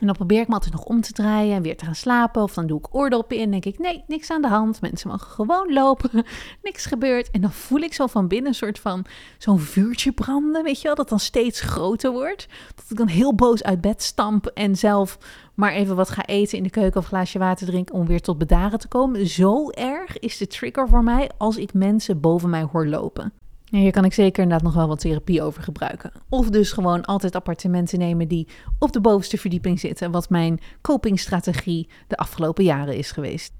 [0.00, 2.42] En dan probeer ik me altijd nog om te draaien en weer te gaan slapen.
[2.42, 3.50] Of dan doe ik oordoppen in.
[3.50, 4.80] denk ik, nee, niks aan de hand.
[4.80, 6.10] Mensen mogen gewoon lopen.
[6.62, 7.30] niks gebeurt.
[7.30, 9.04] En dan voel ik zo van binnen een soort van
[9.38, 10.62] zo'n vuurtje branden.
[10.62, 12.48] Weet je wel, dat dan steeds groter wordt.
[12.74, 15.18] Dat ik dan heel boos uit bed stamp en zelf
[15.54, 18.20] maar even wat ga eten in de keuken of een glaasje water drinken om weer
[18.20, 19.26] tot bedaren te komen.
[19.26, 23.32] Zo erg is de trigger voor mij als ik mensen boven mij hoor lopen.
[23.70, 26.12] Hier kan ik zeker inderdaad nog wel wat therapie over gebruiken.
[26.28, 31.88] Of dus gewoon altijd appartementen nemen die op de bovenste verdieping zitten, wat mijn copingstrategie
[32.06, 33.52] de afgelopen jaren is geweest.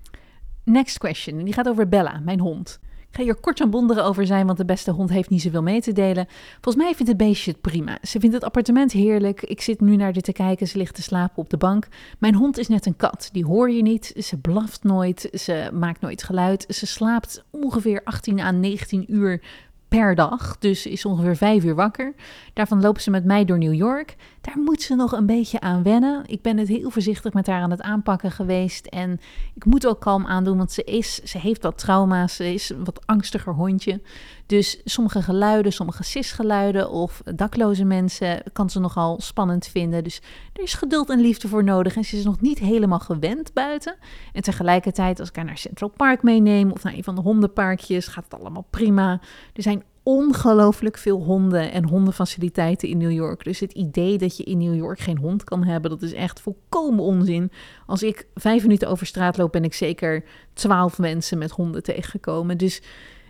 [0.64, 2.81] Next question, die gaat over Bella, mijn hond.
[3.11, 5.62] Ik ga hier kort en bondigen over zijn, want de beste hond heeft niet zoveel
[5.62, 6.27] mee te delen.
[6.61, 7.99] Volgens mij vindt het beestje het prima.
[8.03, 9.42] Ze vindt het appartement heerlijk.
[9.42, 10.68] Ik zit nu naar dit te kijken.
[10.68, 11.88] Ze ligt te slapen op de bank.
[12.18, 13.29] Mijn hond is net een kat.
[13.33, 14.12] Die hoor je niet.
[14.16, 15.29] Ze blaft nooit.
[15.33, 16.64] Ze maakt nooit geluid.
[16.68, 19.42] Ze slaapt ongeveer 18 à 19 uur
[19.90, 20.59] per dag.
[20.59, 22.14] Dus is ongeveer vijf uur wakker.
[22.53, 24.16] Daarvan lopen ze met mij door New York.
[24.40, 26.22] Daar moet ze nog een beetje aan wennen.
[26.26, 28.87] Ik ben het heel voorzichtig met haar aan het aanpakken geweest.
[28.87, 29.20] En
[29.55, 32.37] ik moet ook kalm aandoen, want ze, is, ze heeft wat trauma's.
[32.37, 34.00] Ze is een wat angstiger hondje.
[34.46, 40.05] Dus sommige geluiden, sommige sisgeluiden of dakloze mensen kan ze nogal spannend vinden.
[40.05, 40.22] Dus
[40.53, 41.96] er is geduld en liefde voor nodig.
[41.96, 43.96] En ze is nog niet helemaal gewend buiten.
[44.33, 48.07] En tegelijkertijd, als ik haar naar Central Park meeneem of naar een van de hondenparkjes,
[48.07, 49.20] gaat het allemaal prima.
[49.53, 53.44] Er zijn ongelooflijk veel honden en hondenfaciliteiten in New York.
[53.44, 56.40] Dus het idee dat je in New York geen hond kan hebben, dat is echt
[56.40, 57.51] volkomen onzin.
[57.87, 62.59] Als ik vijf minuten over straat loop, ben ik zeker twaalf mensen met honden tegengekomen.
[62.59, 62.83] Dus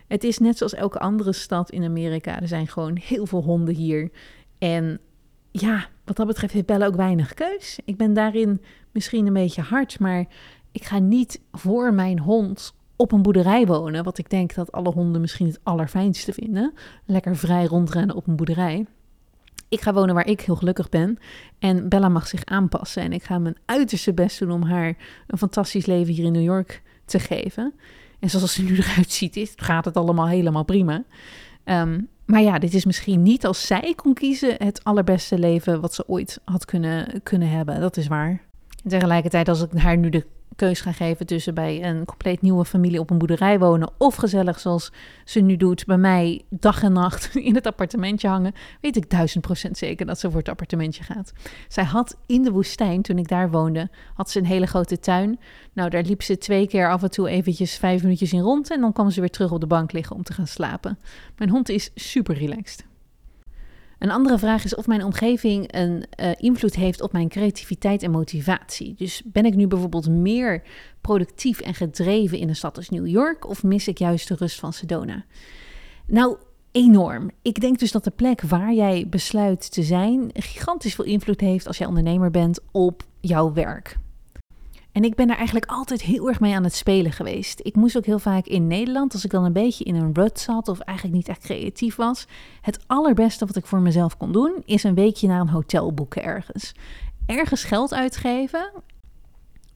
[0.07, 2.41] het is net zoals elke andere stad in Amerika.
[2.41, 4.11] Er zijn gewoon heel veel honden hier.
[4.57, 4.99] En
[5.51, 7.79] ja, wat dat betreft heeft Bella ook weinig keus.
[7.85, 10.25] Ik ben daarin misschien een beetje hard, maar
[10.71, 14.03] ik ga niet voor mijn hond op een boerderij wonen.
[14.03, 16.73] Wat ik denk dat alle honden misschien het allerfijnste vinden.
[17.05, 18.85] Lekker vrij rondrennen op een boerderij.
[19.69, 21.17] Ik ga wonen waar ik heel gelukkig ben.
[21.59, 23.03] En Bella mag zich aanpassen.
[23.03, 26.43] En ik ga mijn uiterste best doen om haar een fantastisch leven hier in New
[26.43, 27.73] York te geven.
[28.19, 31.03] En zoals ze nu eruit ziet, gaat het allemaal helemaal prima.
[31.65, 35.93] Um, maar ja, dit is misschien niet als zij kon kiezen het allerbeste leven wat
[35.93, 37.79] ze ooit had kunnen, kunnen hebben.
[37.79, 38.41] Dat is waar.
[38.83, 42.65] En tegelijkertijd, als ik haar nu de keus gaan geven tussen bij een compleet nieuwe
[42.65, 44.91] familie op een boerderij wonen of gezellig zoals
[45.25, 49.43] ze nu doet bij mij dag en nacht in het appartementje hangen, weet ik duizend
[49.43, 51.33] procent zeker dat ze voor het appartementje gaat.
[51.67, 55.39] Zij had in de woestijn, toen ik daar woonde, had ze een hele grote tuin.
[55.73, 58.81] Nou, daar liep ze twee keer af en toe eventjes vijf minuutjes in rond en
[58.81, 60.99] dan kwam ze weer terug op de bank liggen om te gaan slapen.
[61.37, 62.90] Mijn hond is super relaxed.
[64.01, 68.11] Een andere vraag is of mijn omgeving een uh, invloed heeft op mijn creativiteit en
[68.11, 68.93] motivatie.
[68.97, 70.63] Dus ben ik nu bijvoorbeeld meer
[71.01, 74.59] productief en gedreven in een stad als New York of mis ik juist de rust
[74.59, 75.25] van Sedona?
[76.07, 76.37] Nou,
[76.71, 77.31] enorm.
[77.41, 81.67] Ik denk dus dat de plek waar jij besluit te zijn gigantisch veel invloed heeft
[81.67, 83.97] als jij ondernemer bent op jouw werk.
[84.91, 87.59] En ik ben daar eigenlijk altijd heel erg mee aan het spelen geweest.
[87.63, 90.39] Ik moest ook heel vaak in Nederland, als ik dan een beetje in een rut
[90.39, 92.27] zat of eigenlijk niet echt creatief was.
[92.61, 96.23] Het allerbeste wat ik voor mezelf kon doen, is een weekje naar een hotel boeken
[96.23, 96.73] ergens.
[97.25, 98.71] Ergens geld uitgeven,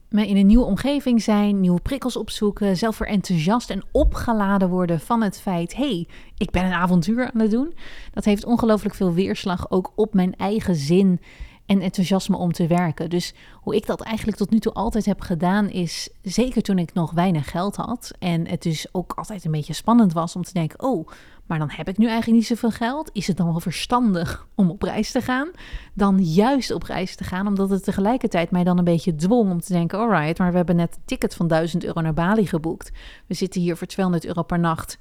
[0.08, 5.00] me in een nieuwe omgeving zijn, nieuwe prikkels opzoeken, zelf weer enthousiast en opgeladen worden
[5.00, 6.06] van het feit: hey,
[6.38, 7.74] ik ben een avontuur aan het doen.
[8.12, 11.20] Dat heeft ongelooflijk veel weerslag ook op mijn eigen zin
[11.66, 13.10] en enthousiasme om te werken.
[13.10, 16.94] Dus hoe ik dat eigenlijk tot nu toe altijd heb gedaan, is zeker toen ik
[16.94, 18.12] nog weinig geld had.
[18.18, 21.08] En het dus ook altijd een beetje spannend was om te denken: oh,
[21.46, 23.10] maar dan heb ik nu eigenlijk niet zoveel geld.
[23.12, 25.50] Is het dan wel verstandig om op reis te gaan?
[25.94, 29.60] Dan juist op reis te gaan, omdat het tegelijkertijd mij dan een beetje dwong om
[29.60, 32.90] te denken: alright, maar we hebben net een ticket van 1000 euro naar Bali geboekt.
[33.26, 34.98] We zitten hier voor 200 euro per nacht.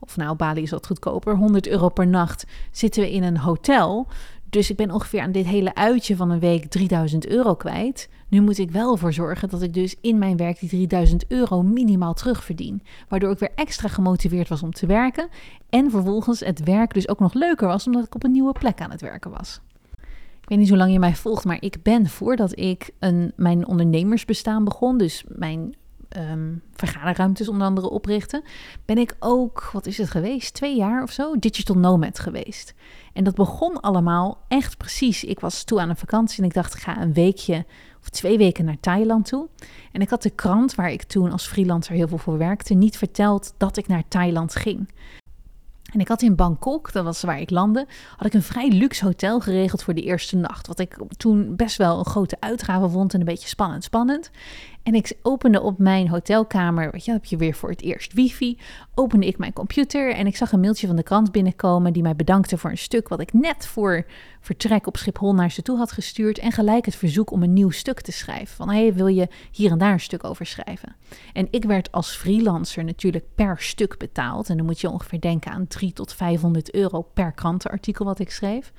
[0.00, 1.36] Of nou, Bali is wat goedkoper.
[1.36, 4.06] 100 euro per nacht zitten we in een hotel.
[4.50, 8.08] Dus ik ben ongeveer aan dit hele uitje van een week 3000 euro kwijt.
[8.28, 11.62] Nu moet ik wel ervoor zorgen dat ik dus in mijn werk die 3000 euro
[11.62, 12.82] minimaal terugverdien.
[13.08, 15.28] Waardoor ik weer extra gemotiveerd was om te werken.
[15.68, 18.80] En vervolgens het werk dus ook nog leuker was omdat ik op een nieuwe plek
[18.80, 19.60] aan het werken was.
[20.40, 23.66] Ik weet niet hoe lang je mij volgt, maar ik ben voordat ik een, mijn
[23.66, 25.74] ondernemersbestaan begon, dus mijn
[26.16, 28.42] um, vergaderruimtes onder andere oprichten,
[28.84, 32.74] ben ik ook, wat is het geweest, twee jaar of zo, digital nomad geweest.
[33.12, 35.24] En dat begon allemaal echt precies.
[35.24, 37.64] Ik was toe aan een vakantie en ik dacht, ik ga een weekje
[38.00, 39.48] of twee weken naar Thailand toe.
[39.92, 42.96] En ik had de krant waar ik toen als freelancer heel veel voor werkte, niet
[42.96, 44.88] verteld dat ik naar Thailand ging.
[45.92, 49.04] En ik had in Bangkok, dat was waar ik landde, had ik een vrij luxe
[49.04, 50.66] hotel geregeld voor de eerste nacht.
[50.66, 53.84] Wat ik toen best wel een grote uitgave vond en een beetje spannend.
[53.84, 54.30] Spannend.
[54.88, 58.58] En ik opende op mijn hotelkamer, weet je, heb je weer voor het eerst wifi.
[58.94, 62.16] Opende ik mijn computer en ik zag een mailtje van de krant binnenkomen die mij
[62.16, 64.06] bedankte voor een stuk wat ik net voor
[64.40, 66.38] vertrek op Schiphol naar ze toe had gestuurd.
[66.38, 68.56] En gelijk het verzoek om een nieuw stuk te schrijven.
[68.56, 70.96] Van hey, wil je hier en daar een stuk over schrijven?
[71.32, 74.48] En ik werd als freelancer natuurlijk per stuk betaald.
[74.48, 78.30] En dan moet je ongeveer denken aan 3 tot 500 euro per krantenartikel wat ik
[78.30, 78.72] schreef.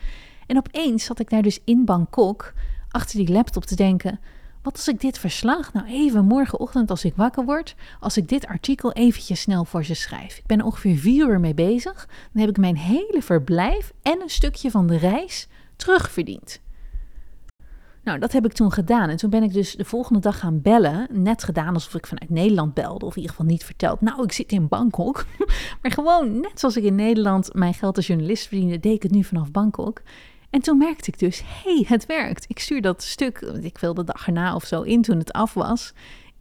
[0.47, 2.53] En opeens zat ik daar dus in Bangkok
[2.89, 4.19] achter die laptop te denken
[4.61, 8.47] wat als ik dit verslag nou even morgenochtend als ik wakker word, als ik dit
[8.47, 10.37] artikel eventjes snel voor ze schrijf.
[10.37, 12.07] Ik ben ongeveer vier uur mee bezig.
[12.33, 16.61] Dan heb ik mijn hele verblijf en een stukje van de reis terugverdiend.
[18.03, 19.09] Nou, dat heb ik toen gedaan.
[19.09, 21.07] En toen ben ik dus de volgende dag gaan bellen.
[21.11, 23.05] Net gedaan alsof ik vanuit Nederland belde.
[23.05, 24.01] Of in ieder geval niet verteld.
[24.01, 25.25] Nou, ik zit in Bangkok.
[25.81, 29.11] maar gewoon, net zoals ik in Nederland mijn geld als journalist verdiende, deed ik het
[29.11, 30.01] nu vanaf Bangkok.
[30.49, 32.45] En toen merkte ik dus, hé, hey, het werkt.
[32.47, 35.53] Ik stuur dat stuk, ik wilde de dag erna of zo in toen het af
[35.53, 35.93] was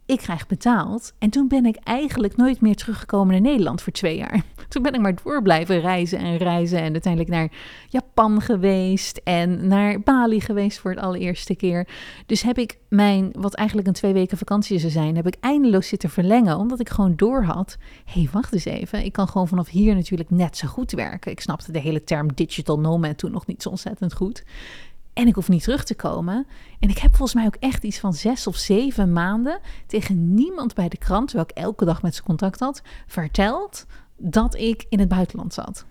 [0.09, 1.13] ik krijg betaald.
[1.19, 4.43] En toen ben ik eigenlijk nooit meer teruggekomen naar Nederland voor twee jaar.
[4.69, 6.81] Toen ben ik maar door blijven reizen en reizen.
[6.81, 7.51] En uiteindelijk naar
[7.89, 11.87] Japan geweest en naar Bali geweest voor het allereerste keer.
[12.25, 15.87] Dus heb ik mijn, wat eigenlijk een twee weken vakantie zou zijn, heb ik eindeloos
[15.87, 16.57] zitten verlengen.
[16.57, 17.77] Omdat ik gewoon door had.
[18.05, 19.05] Hé, hey, wacht eens even.
[19.05, 21.31] Ik kan gewoon vanaf hier natuurlijk net zo goed werken.
[21.31, 24.43] Ik snapte de hele term digital nomad toen nog niet zo ontzettend goed.
[25.19, 26.47] En ik hoef niet terug te komen.
[26.79, 30.73] En ik heb volgens mij ook echt iets van zes of zeven maanden tegen niemand
[30.73, 33.85] bij de krant, terwijl ik elke dag met ze contact had, verteld
[34.17, 35.85] dat ik in het buitenland zat.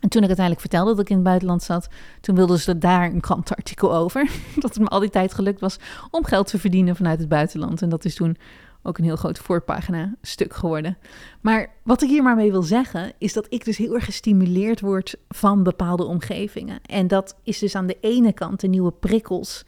[0.00, 1.88] En toen ik uiteindelijk vertelde dat ik in het buitenland zat,
[2.20, 4.30] toen wilden ze daar een krantenartikel over.
[4.60, 5.78] Dat het me al die tijd gelukt was
[6.10, 7.82] om geld te verdienen vanuit het buitenland.
[7.82, 8.36] En dat is toen
[8.82, 10.98] ook een heel groot voorpagina stuk geworden.
[11.40, 14.80] Maar wat ik hier maar mee wil zeggen, is dat ik dus heel erg gestimuleerd
[14.80, 16.80] word van bepaalde omgevingen.
[16.82, 19.64] En dat is dus aan de ene kant de nieuwe prikkels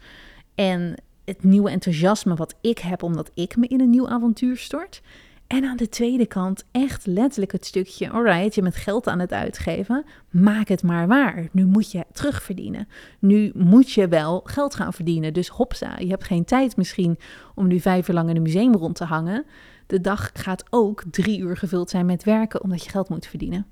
[0.55, 0.95] en
[1.25, 5.01] het nieuwe enthousiasme wat ik heb omdat ik me in een nieuw avontuur stort.
[5.51, 9.33] En aan de tweede kant echt letterlijk het stukje, alright, je bent geld aan het
[9.33, 11.47] uitgeven, maak het maar waar.
[11.51, 12.87] Nu moet je terugverdienen.
[13.19, 15.33] Nu moet je wel geld gaan verdienen.
[15.33, 17.17] Dus hopsa, je hebt geen tijd misschien
[17.55, 19.45] om nu vijf lang in een museum rond te hangen.
[19.87, 23.65] De dag gaat ook drie uur gevuld zijn met werken, omdat je geld moet verdienen.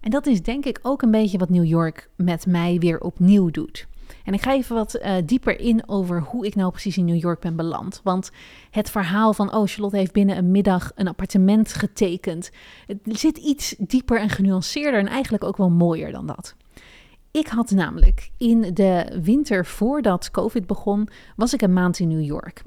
[0.00, 3.50] En dat is denk ik ook een beetje wat New York met mij weer opnieuw
[3.50, 3.86] doet.
[4.24, 7.20] En ik ga even wat uh, dieper in over hoe ik nou precies in New
[7.20, 8.00] York ben beland.
[8.04, 8.30] Want
[8.70, 12.50] het verhaal van, oh, Charlotte heeft binnen een middag een appartement getekend.
[12.86, 16.54] Het zit iets dieper en genuanceerder en eigenlijk ook wel mooier dan dat.
[17.30, 22.24] Ik had namelijk in de winter voordat COVID begon, was ik een maand in New
[22.24, 22.62] York.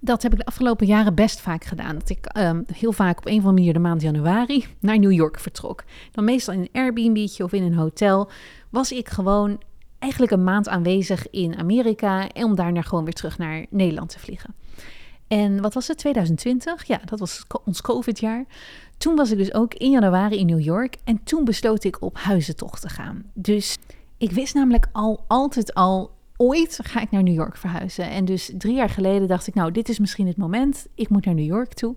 [0.00, 1.98] Dat heb ik de afgelopen jaren best vaak gedaan.
[1.98, 5.12] Dat ik um, heel vaak op een of andere manier de maand januari naar New
[5.12, 5.84] York vertrok.
[6.12, 8.30] Dan meestal in een Airbnb of in een hotel
[8.70, 9.60] was ik gewoon
[10.06, 14.18] eigenlijk een maand aanwezig in Amerika en om daarna gewoon weer terug naar Nederland te
[14.18, 14.54] vliegen.
[15.28, 16.84] En wat was het, 2020?
[16.84, 18.44] Ja, dat was ons COVID-jaar.
[18.98, 22.18] Toen was ik dus ook in januari in New York en toen besloot ik op
[22.18, 23.22] huizentocht te gaan.
[23.34, 23.76] Dus
[24.18, 28.10] ik wist namelijk al altijd al, ooit ga ik naar New York verhuizen.
[28.10, 30.86] En dus drie jaar geleden dacht ik, nou, dit is misschien het moment.
[30.94, 31.96] Ik moet naar New York toe.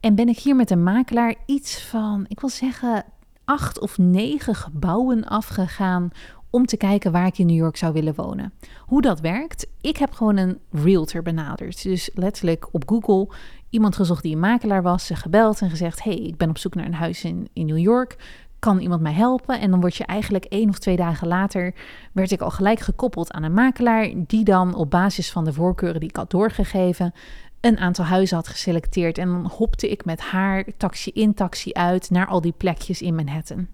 [0.00, 3.04] En ben ik hier met een makelaar iets van, ik wil zeggen,
[3.44, 6.10] acht of negen gebouwen afgegaan
[6.50, 8.52] om te kijken waar ik in New York zou willen wonen.
[8.78, 9.66] Hoe dat werkt?
[9.80, 11.82] Ik heb gewoon een realtor benaderd.
[11.82, 13.28] Dus letterlijk op Google
[13.70, 16.74] iemand gezocht die een makelaar was, ze gebeld en gezegd: Hey, ik ben op zoek
[16.74, 18.16] naar een huis in, in New York.
[18.58, 19.60] Kan iemand mij helpen?
[19.60, 21.74] En dan word je eigenlijk één of twee dagen later,
[22.12, 26.00] werd ik al gelijk gekoppeld aan een makelaar, die dan op basis van de voorkeuren
[26.00, 27.12] die ik had doorgegeven,
[27.60, 29.18] een aantal huizen had geselecteerd.
[29.18, 33.14] En dan hopte ik met haar taxi in, taxi uit naar al die plekjes in
[33.14, 33.66] Manhattan.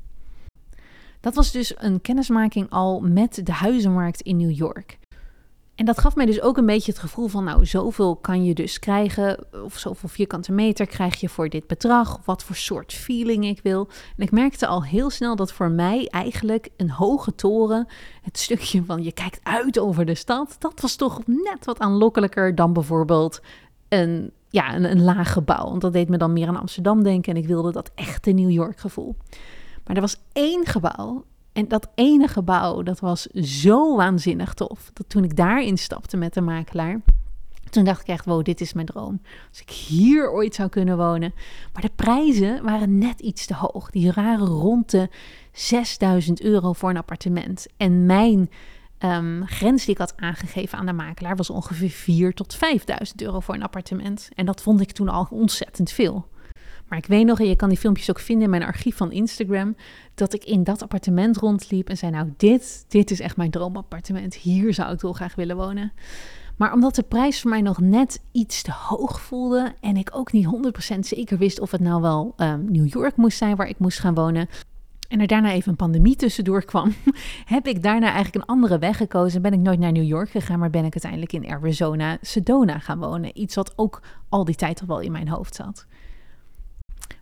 [1.27, 4.99] Dat was dus een kennismaking al met de huizenmarkt in New York.
[5.75, 8.55] En dat gaf mij dus ook een beetje het gevoel van, nou, zoveel kan je
[8.55, 13.45] dus krijgen, of zoveel vierkante meter krijg je voor dit bedrag, wat voor soort feeling
[13.45, 13.89] ik wil.
[14.17, 17.87] En ik merkte al heel snel dat voor mij eigenlijk een hoge toren,
[18.23, 22.55] het stukje van je kijkt uit over de stad, dat was toch net wat aanlokkelijker
[22.55, 23.41] dan bijvoorbeeld
[23.89, 25.69] een, ja, een, een laag gebouw.
[25.69, 28.51] Want dat deed me dan meer aan Amsterdam denken en ik wilde dat echte New
[28.51, 29.17] York gevoel.
[29.87, 31.25] Maar er was één gebouw.
[31.53, 34.91] En dat ene gebouw, dat was zo waanzinnig tof.
[34.93, 37.01] Dat toen ik daarin stapte met de makelaar.
[37.71, 39.21] Toen dacht ik echt, wow, dit is mijn droom.
[39.49, 41.35] Als ik hier ooit zou kunnen wonen.
[41.73, 43.91] Maar de prijzen waren net iets te hoog.
[43.91, 45.09] Die waren rond de
[45.53, 47.67] 6000 euro voor een appartement.
[47.77, 48.51] En mijn
[48.99, 53.41] um, grens die ik had aangegeven aan de makelaar was ongeveer 4 tot 5000 euro
[53.41, 54.29] voor een appartement.
[54.35, 56.27] En dat vond ik toen al ontzettend veel.
[56.89, 59.13] Maar ik weet nog, en je kan die filmpjes ook vinden in mijn archief van
[59.13, 59.77] Instagram,
[60.15, 64.35] dat ik in dat appartement rondliep en zei: Nou, dit, dit is echt mijn droomappartement.
[64.35, 65.93] Hier zou ik wel graag willen wonen.
[66.57, 70.33] Maar omdat de prijs voor mij nog net iets te hoog voelde en ik ook
[70.33, 70.47] niet
[70.95, 73.99] 100% zeker wist of het nou wel um, New York moest zijn waar ik moest
[73.99, 74.49] gaan wonen,
[75.09, 76.95] en er daarna even een pandemie tussendoor kwam,
[77.45, 79.43] heb ik daarna eigenlijk een andere weg gekozen.
[79.43, 82.99] Ben ik nooit naar New York gegaan, maar ben ik uiteindelijk in Arizona, Sedona gaan
[82.99, 83.41] wonen.
[83.41, 85.87] Iets wat ook al die tijd al wel in mijn hoofd zat.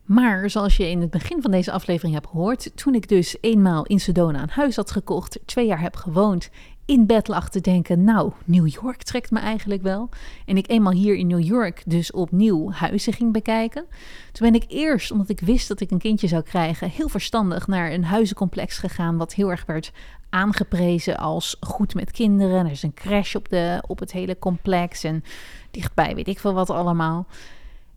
[0.04, 3.84] Maar zoals je in het begin van deze aflevering hebt gehoord, toen ik dus eenmaal
[3.84, 6.50] in Sedona een huis had gekocht, twee jaar heb gewoond,
[6.86, 10.08] in bed lag te denken, nou, New York trekt me eigenlijk wel.
[10.46, 13.84] En ik eenmaal hier in New York dus opnieuw huizen ging bekijken.
[14.32, 17.66] Toen ben ik eerst, omdat ik wist dat ik een kindje zou krijgen, heel verstandig
[17.66, 19.92] naar een huizencomplex gegaan, wat heel erg werd
[20.30, 22.64] aangeprezen als goed met kinderen.
[22.66, 25.24] Er is een crash op, de, op het hele complex en
[25.70, 27.26] dichtbij weet ik veel wat allemaal.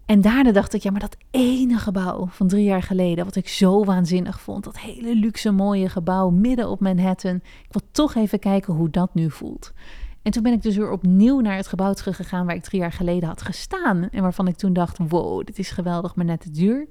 [0.07, 3.47] En daarna dacht ik, ja, maar dat ene gebouw van drie jaar geleden, wat ik
[3.47, 8.39] zo waanzinnig vond, dat hele luxe mooie gebouw midden op Manhattan, ik wil toch even
[8.39, 9.73] kijken hoe dat nu voelt.
[10.21, 12.91] En toen ben ik dus weer opnieuw naar het gebouw teruggegaan waar ik drie jaar
[12.91, 14.09] geleden had gestaan.
[14.09, 16.87] En waarvan ik toen dacht, wow, dit is geweldig, maar net te duur.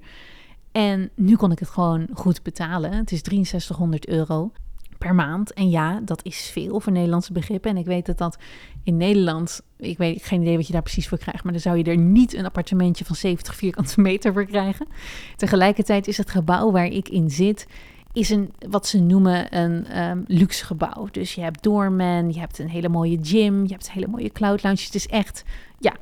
[0.71, 2.93] En nu kon ik het gewoon goed betalen.
[2.93, 4.51] Het is 6300 euro
[4.97, 5.53] per maand.
[5.53, 7.71] En ja, dat is veel voor Nederlandse begrippen.
[7.71, 8.37] En ik weet dat dat
[8.83, 11.77] in Nederland, ik weet geen idee wat je daar precies voor krijgt, maar dan zou
[11.77, 14.87] je er niet een appartementje van 70 vierkante meter voor krijgen.
[15.35, 17.67] Tegelijkertijd is het gebouw waar ik in zit,
[18.13, 21.07] is een, wat ze noemen een um, luxe gebouw.
[21.11, 24.31] Dus je hebt doorman, je hebt een hele mooie gym, je hebt een hele mooie
[24.31, 24.83] cloud lounge.
[24.83, 25.43] Het is echt,
[25.79, 25.93] ja,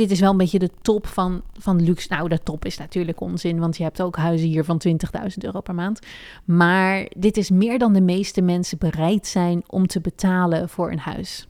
[0.00, 2.06] dit is wel een beetje de top van, van luxe.
[2.10, 4.96] Nou, de top is natuurlijk onzin, want je hebt ook huizen hier van 20.000
[5.38, 5.98] euro per maand.
[6.44, 10.98] Maar dit is meer dan de meeste mensen bereid zijn om te betalen voor een
[10.98, 11.48] huis.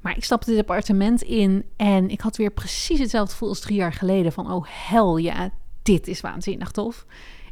[0.00, 3.76] Maar ik stapte dit appartement in en ik had weer precies hetzelfde gevoel als drie
[3.76, 4.32] jaar geleden.
[4.32, 5.50] Van, oh hel ja,
[5.82, 7.06] dit is waanzinnig tof.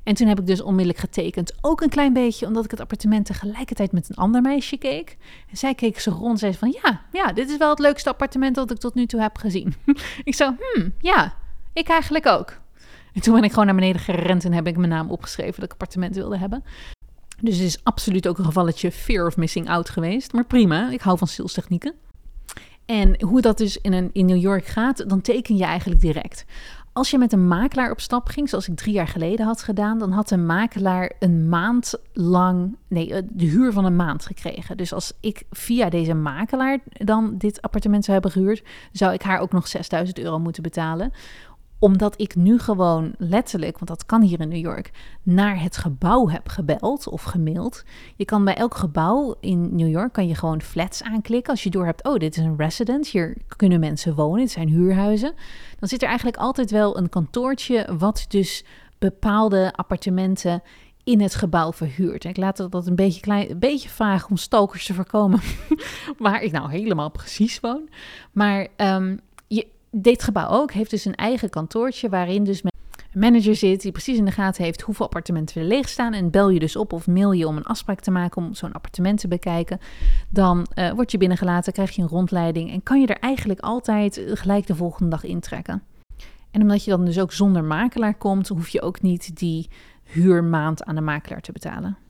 [0.05, 1.55] En toen heb ik dus onmiddellijk getekend.
[1.61, 5.17] Ook een klein beetje omdat ik het appartement tegelijkertijd met een ander meisje keek.
[5.51, 8.09] En zij keek ze rond en zei van ja, ja, dit is wel het leukste
[8.09, 9.75] appartement dat ik tot nu toe heb gezien.
[10.25, 11.35] ik zo, hmm, ja,
[11.73, 12.61] ik eigenlijk ook.
[13.12, 15.65] En toen ben ik gewoon naar beneden gerend en heb ik mijn naam opgeschreven dat
[15.65, 16.65] ik appartement wilde hebben.
[17.40, 20.33] Dus het is absoluut ook een gevalletje fear of missing out geweest.
[20.33, 21.94] Maar prima, ik hou van salestechnieken.
[22.87, 26.44] En hoe dat dus in, een, in New York gaat, dan teken je eigenlijk direct.
[26.95, 29.99] Als je met een makelaar op stap ging, zoals ik drie jaar geleden had gedaan,
[29.99, 34.77] dan had een makelaar een maand lang, nee, eh, de huur van een maand gekregen.
[34.77, 39.38] Dus als ik via deze makelaar dan dit appartement zou hebben gehuurd, zou ik haar
[39.38, 41.13] ook nog 6000 euro moeten betalen
[41.85, 44.90] omdat ik nu gewoon letterlijk, want dat kan hier in New York,
[45.22, 47.85] naar het gebouw heb gebeld of gemaild.
[48.16, 51.50] Je kan bij elk gebouw in New York kan je gewoon flats aanklikken.
[51.50, 54.68] Als je door hebt, oh, dit is een residence, hier kunnen mensen wonen, het zijn
[54.68, 55.35] huurhuizen.
[55.78, 58.64] Dan zit er eigenlijk altijd wel een kantoortje wat dus
[58.98, 60.62] bepaalde appartementen
[61.02, 62.24] in het gebouw verhuurt.
[62.24, 65.40] ik laat dat een beetje, klein, een beetje vaag om stalkers te voorkomen,
[66.18, 67.88] waar ik nou helemaal precies woon.
[68.32, 69.20] Maar um,
[69.97, 72.73] dit gebouw ook heeft dus een eigen kantoortje waarin dus een
[73.21, 76.13] manager zit die precies in de gaten heeft hoeveel appartementen er leeg staan.
[76.13, 78.73] En bel je dus op of mail je om een afspraak te maken om zo'n
[78.73, 79.79] appartement te bekijken.
[80.29, 84.23] Dan uh, word je binnengelaten, krijg je een rondleiding en kan je er eigenlijk altijd
[84.27, 85.83] gelijk de volgende dag intrekken.
[86.51, 89.69] En omdat je dan dus ook zonder makelaar komt, hoef je ook niet die
[90.03, 92.04] huurmaand aan de makelaar te betalen.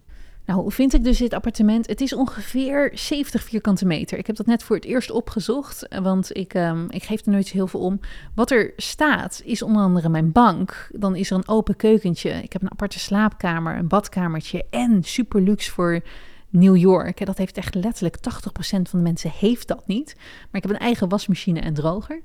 [0.46, 1.86] Nou, hoe vind ik dus dit appartement?
[1.86, 4.18] Het is ongeveer 70 vierkante meter.
[4.18, 7.48] Ik heb dat net voor het eerst opgezocht, want ik, um, ik geef er nooit
[7.48, 8.00] heel veel om.
[8.34, 10.88] Wat er staat is onder andere mijn bank.
[10.92, 12.30] Dan is er een open keukentje.
[12.30, 16.00] Ik heb een aparte slaapkamer, een badkamertje en super luxe voor
[16.48, 17.26] New York.
[17.26, 18.20] Dat heeft echt letterlijk 80%
[18.60, 20.14] van de mensen heeft dat niet.
[20.16, 22.22] Maar ik heb een eigen wasmachine en droger.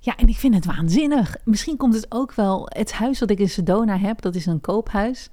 [0.00, 1.36] Ja, en ik vind het waanzinnig.
[1.44, 2.66] Misschien komt het ook wel.
[2.68, 5.30] Het huis dat ik in Sedona heb, dat is een koophuis.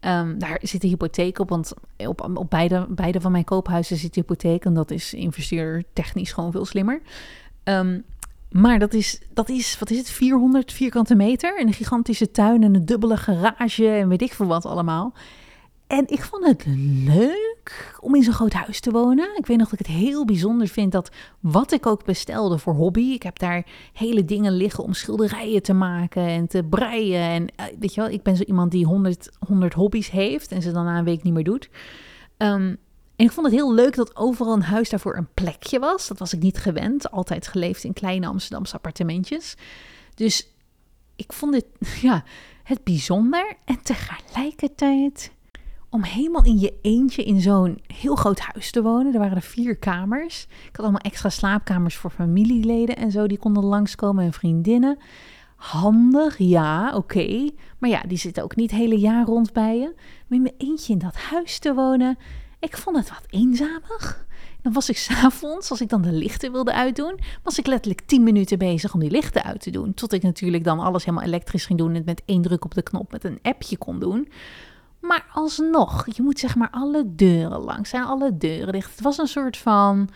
[0.00, 4.14] Um, daar zit een hypotheek op, want op, op beide, beide van mijn koophuizen zit
[4.14, 4.64] hypotheek.
[4.64, 7.00] En dat is investeerder technisch gewoon veel slimmer.
[7.64, 8.04] Um,
[8.50, 11.58] maar dat is, dat is, wat is het, 400 vierkante meter.
[11.58, 15.12] En een gigantische tuin en een dubbele garage en weet ik veel wat allemaal.
[15.90, 16.64] En ik vond het
[17.04, 19.36] leuk om in zo'n groot huis te wonen.
[19.36, 21.10] Ik weet nog dat ik het heel bijzonder vind dat
[21.40, 23.00] wat ik ook bestelde voor hobby.
[23.00, 27.20] Ik heb daar hele dingen liggen om schilderijen te maken en te breien.
[27.20, 30.62] En eh, weet je wel, ik ben zo iemand die 100, 100 hobby's heeft en
[30.62, 31.68] ze dan na een week niet meer doet.
[32.38, 32.76] Um,
[33.16, 36.08] en ik vond het heel leuk dat overal een huis daarvoor een plekje was.
[36.08, 37.10] Dat was ik niet gewend.
[37.10, 39.56] Altijd geleefd in kleine Amsterdamse appartementjes.
[40.14, 40.54] Dus
[41.16, 41.66] ik vond dit,
[42.08, 42.24] ja,
[42.62, 43.56] het bijzonder.
[43.64, 45.30] En tegelijkertijd
[45.90, 49.12] om helemaal in je eentje in zo'n heel groot huis te wonen.
[49.12, 50.46] Er waren er vier kamers.
[50.48, 53.26] Ik had allemaal extra slaapkamers voor familieleden en zo.
[53.26, 54.98] Die konden langskomen en vriendinnen.
[55.56, 57.50] Handig, ja, oké.
[57.78, 59.92] Maar ja, die zitten ook niet het hele jaar rond bij je.
[60.26, 62.18] Maar in mijn eentje in dat huis te wonen,
[62.58, 64.26] ik vond het wat eenzamig.
[64.62, 68.22] Dan was ik s'avonds, als ik dan de lichten wilde uitdoen, was ik letterlijk 10
[68.22, 69.94] minuten bezig om die lichten uit te doen.
[69.94, 72.74] Tot ik natuurlijk dan alles helemaal elektrisch ging doen en het met één druk op
[72.74, 74.28] de knop met een appje kon doen.
[75.00, 78.90] Maar alsnog, je moet zeg maar alle deuren langs zijn, alle deuren dicht.
[78.90, 80.10] Het was een soort van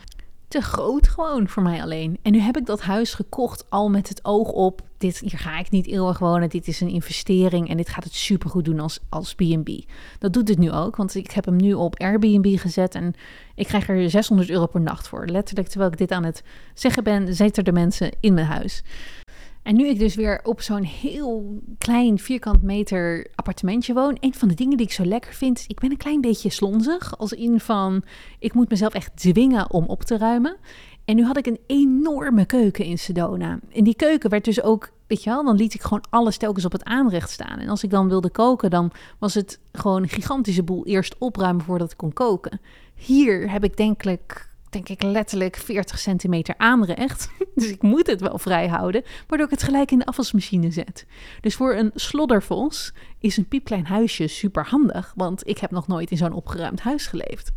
[0.47, 2.17] te groot gewoon voor mij alleen.
[2.21, 5.59] En nu heb ik dat huis gekocht al met het oog op, dit, hier ga
[5.59, 8.99] ik niet eeuwig wonen, dit is een investering en dit gaat het supergoed doen als,
[9.09, 9.69] als B&B.
[10.19, 13.13] Dat doet het nu ook, want ik heb hem nu op Airbnb gezet en
[13.55, 15.25] ik krijg er 600 euro per nacht voor.
[15.25, 18.83] Letterlijk, terwijl ik dit aan het zeggen ben, zitten er mensen in mijn huis.
[19.65, 24.47] En nu ik dus weer op zo'n heel klein vierkant meter appartementje woon, een van
[24.47, 27.17] de dingen die ik zo lekker vind, ik ben een klein beetje slonzig.
[27.17, 28.03] Als in van,
[28.39, 30.57] ik moet mezelf echt dwingen om op te ruimen.
[31.05, 33.59] En nu had ik een enorme keuken in Sedona.
[33.71, 36.65] En die keuken werd dus ook, weet je wel, dan liet ik gewoon alles telkens
[36.65, 37.59] op het aanrecht staan.
[37.59, 41.65] En als ik dan wilde koken, dan was het gewoon een gigantische boel eerst opruimen
[41.65, 42.59] voordat ik kon koken.
[42.95, 47.29] Hier heb ik denkelijk denk ik letterlijk 40 centimeter aanrecht.
[47.55, 51.05] Dus ik moet het wel vrij houden, waardoor ik het gelijk in de afwasmachine zet.
[51.41, 56.11] Dus voor een sloddervos is een piepklein huisje super handig, want ik heb nog nooit
[56.11, 57.51] in zo'n opgeruimd huis geleefd.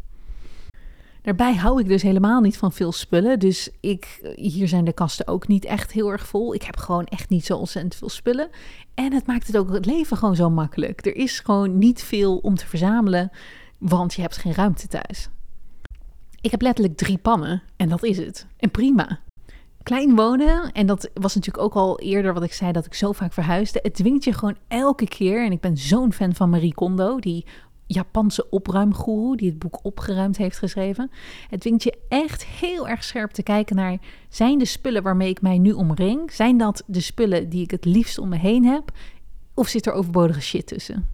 [1.22, 3.38] Daarbij hou ik dus helemaal niet van veel spullen.
[3.38, 6.54] Dus ik, hier zijn de kasten ook niet echt heel erg vol.
[6.54, 8.48] Ik heb gewoon echt niet zo ontzettend veel spullen.
[8.94, 11.06] En het maakt het ook het leven gewoon zo makkelijk.
[11.06, 13.30] Er is gewoon niet veel om te verzamelen,
[13.78, 15.28] want je hebt geen ruimte thuis.
[16.40, 18.46] Ik heb letterlijk drie pannen en dat is het.
[18.56, 19.20] En prima.
[19.82, 23.12] Klein wonen, en dat was natuurlijk ook al eerder wat ik zei dat ik zo
[23.12, 23.78] vaak verhuisde.
[23.82, 27.46] Het dwingt je gewoon elke keer, en ik ben zo'n fan van Marie Kondo, die
[27.86, 31.10] Japanse opruimgoeroe die het boek Opgeruimd heeft geschreven.
[31.48, 35.42] Het dwingt je echt heel erg scherp te kijken naar: zijn de spullen waarmee ik
[35.42, 38.90] mij nu omring, zijn dat de spullen die ik het liefst om me heen heb?
[39.54, 41.08] Of zit er overbodige shit tussen?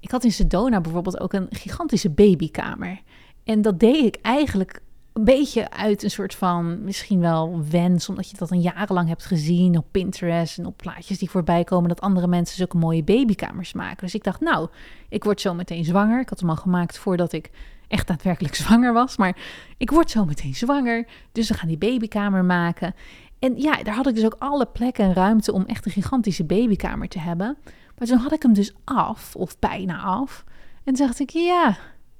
[0.00, 3.00] Ik had in Sedona bijvoorbeeld ook een gigantische babykamer.
[3.44, 4.82] En dat deed ik eigenlijk
[5.12, 9.24] een beetje uit een soort van misschien wel wens, omdat je dat een jarenlang hebt
[9.24, 13.72] gezien op Pinterest en op plaatjes die voorbij komen, dat andere mensen zulke mooie babykamers
[13.72, 14.04] maken.
[14.04, 14.68] Dus ik dacht, nou,
[15.08, 16.20] ik word zo meteen zwanger.
[16.20, 17.50] Ik had hem al gemaakt voordat ik
[17.88, 19.36] echt daadwerkelijk zwanger was, maar
[19.76, 22.94] ik word zo meteen zwanger, dus we gaan die babykamer maken.
[23.38, 26.44] En ja, daar had ik dus ook alle plekken en ruimte om echt een gigantische
[26.44, 27.56] babykamer te hebben.
[27.98, 30.44] Maar toen had ik hem dus af, of bijna af.
[30.84, 31.76] En dacht ik, ja,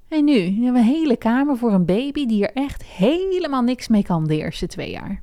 [0.09, 0.33] en nu?
[0.33, 4.27] We hebben een hele kamer voor een baby die er echt helemaal niks mee kan
[4.27, 5.23] de eerste twee jaar.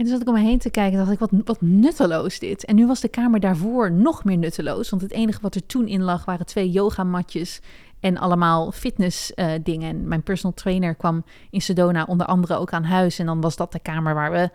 [0.00, 2.38] En toen zat ik om me heen te kijken en dacht ik, wat, wat nutteloos
[2.38, 2.64] dit.
[2.64, 4.90] En nu was de kamer daarvoor nog meer nutteloos.
[4.90, 7.60] Want het enige wat er toen in lag waren twee yogamatjes
[8.00, 9.88] en allemaal fitness uh, dingen.
[9.88, 13.18] En mijn personal trainer kwam in Sedona onder andere ook aan huis.
[13.18, 14.50] En dan was dat de kamer waar we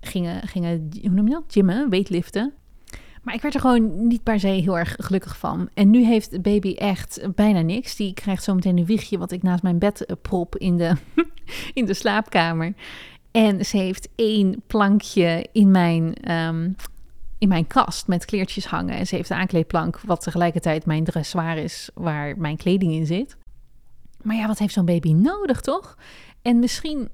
[0.00, 1.44] gingen, gingen hoe noem je dat?
[1.48, 2.52] Gymmen, weightliften.
[3.24, 5.68] Maar ik werd er gewoon niet per se heel erg gelukkig van.
[5.74, 7.96] En nu heeft de baby echt bijna niks.
[7.96, 10.92] Die krijgt zometeen een wiegje wat ik naast mijn bed eh, prop in de,
[11.74, 12.74] in de slaapkamer.
[13.30, 16.70] En ze heeft één plankje in mijn, ehm,
[17.38, 18.96] in mijn kast met kleertjes hangen.
[18.96, 23.36] En ze heeft een aankleedplank, wat tegelijkertijd mijn dressoir is, waar mijn kleding in zit.
[24.22, 25.98] Maar ja, wat heeft zo'n baby nodig, toch?
[26.42, 27.08] En misschien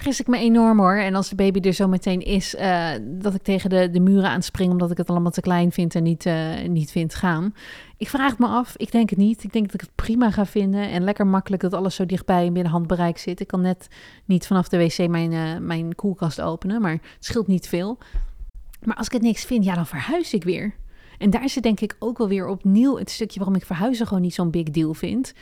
[0.00, 0.96] vergis ik me enorm hoor.
[0.96, 4.30] En als de baby er zo meteen is, uh, dat ik tegen de, de muren
[4.30, 7.54] aanspring omdat ik het allemaal te klein vind en niet, uh, niet vind gaan.
[7.96, 8.76] Ik vraag het me af.
[8.76, 9.44] Ik denk het niet.
[9.44, 12.44] Ik denk dat ik het prima ga vinden en lekker makkelijk dat alles zo dichtbij
[12.44, 13.40] in binnen handbereik zit.
[13.40, 13.88] Ik kan net
[14.24, 17.98] niet vanaf de wc mijn, uh, mijn koelkast openen, maar het scheelt niet veel.
[18.84, 20.74] Maar als ik het niks vind, ja, dan verhuis ik weer.
[21.18, 24.22] En daar zit denk ik ook wel weer opnieuw het stukje waarom ik verhuizen gewoon
[24.22, 25.32] niet zo'n big deal vind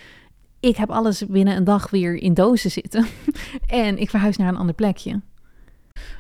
[0.61, 3.07] ik heb alles binnen een dag weer in dozen zitten.
[3.67, 5.21] en ik verhuis naar een ander plekje.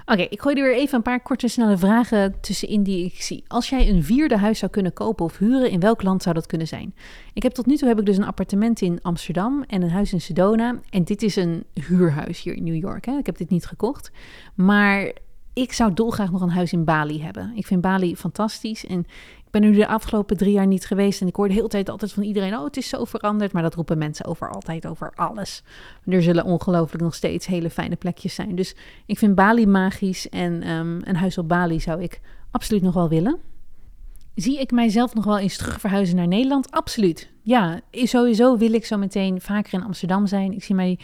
[0.06, 3.44] Oké, ik gooi er weer even een paar korte, snelle vragen tussenin die ik zie.
[3.46, 6.46] Als jij een vierde huis zou kunnen kopen of huren, in welk land zou dat
[6.46, 6.94] kunnen zijn?
[7.32, 10.12] Ik heb tot nu toe heb ik dus een appartement in Amsterdam en een huis
[10.12, 10.80] in Sedona.
[10.90, 13.06] En dit is een huurhuis hier in New York.
[13.06, 13.18] Hè?
[13.18, 14.10] Ik heb dit niet gekocht.
[14.54, 15.12] Maar
[15.52, 17.52] ik zou dolgraag nog een huis in Bali hebben.
[17.54, 19.06] Ik vind Bali fantastisch en
[19.48, 21.88] ik ben nu de afgelopen drie jaar niet geweest en ik hoor de hele tijd
[21.88, 23.52] altijd van iedereen: oh, het is zo veranderd.
[23.52, 25.62] Maar dat roepen mensen over altijd over alles.
[26.04, 28.54] Er zullen ongelooflijk nog steeds hele fijne plekjes zijn.
[28.54, 28.74] Dus
[29.06, 32.20] ik vind Bali magisch en um, een huis op Bali zou ik
[32.50, 33.38] absoluut nog wel willen.
[34.34, 36.70] Zie ik mijzelf nog wel eens terug verhuizen naar Nederland?
[36.70, 37.30] Absoluut.
[37.42, 40.52] Ja, sowieso wil ik zo meteen vaker in Amsterdam zijn.
[40.52, 40.98] Ik zie mij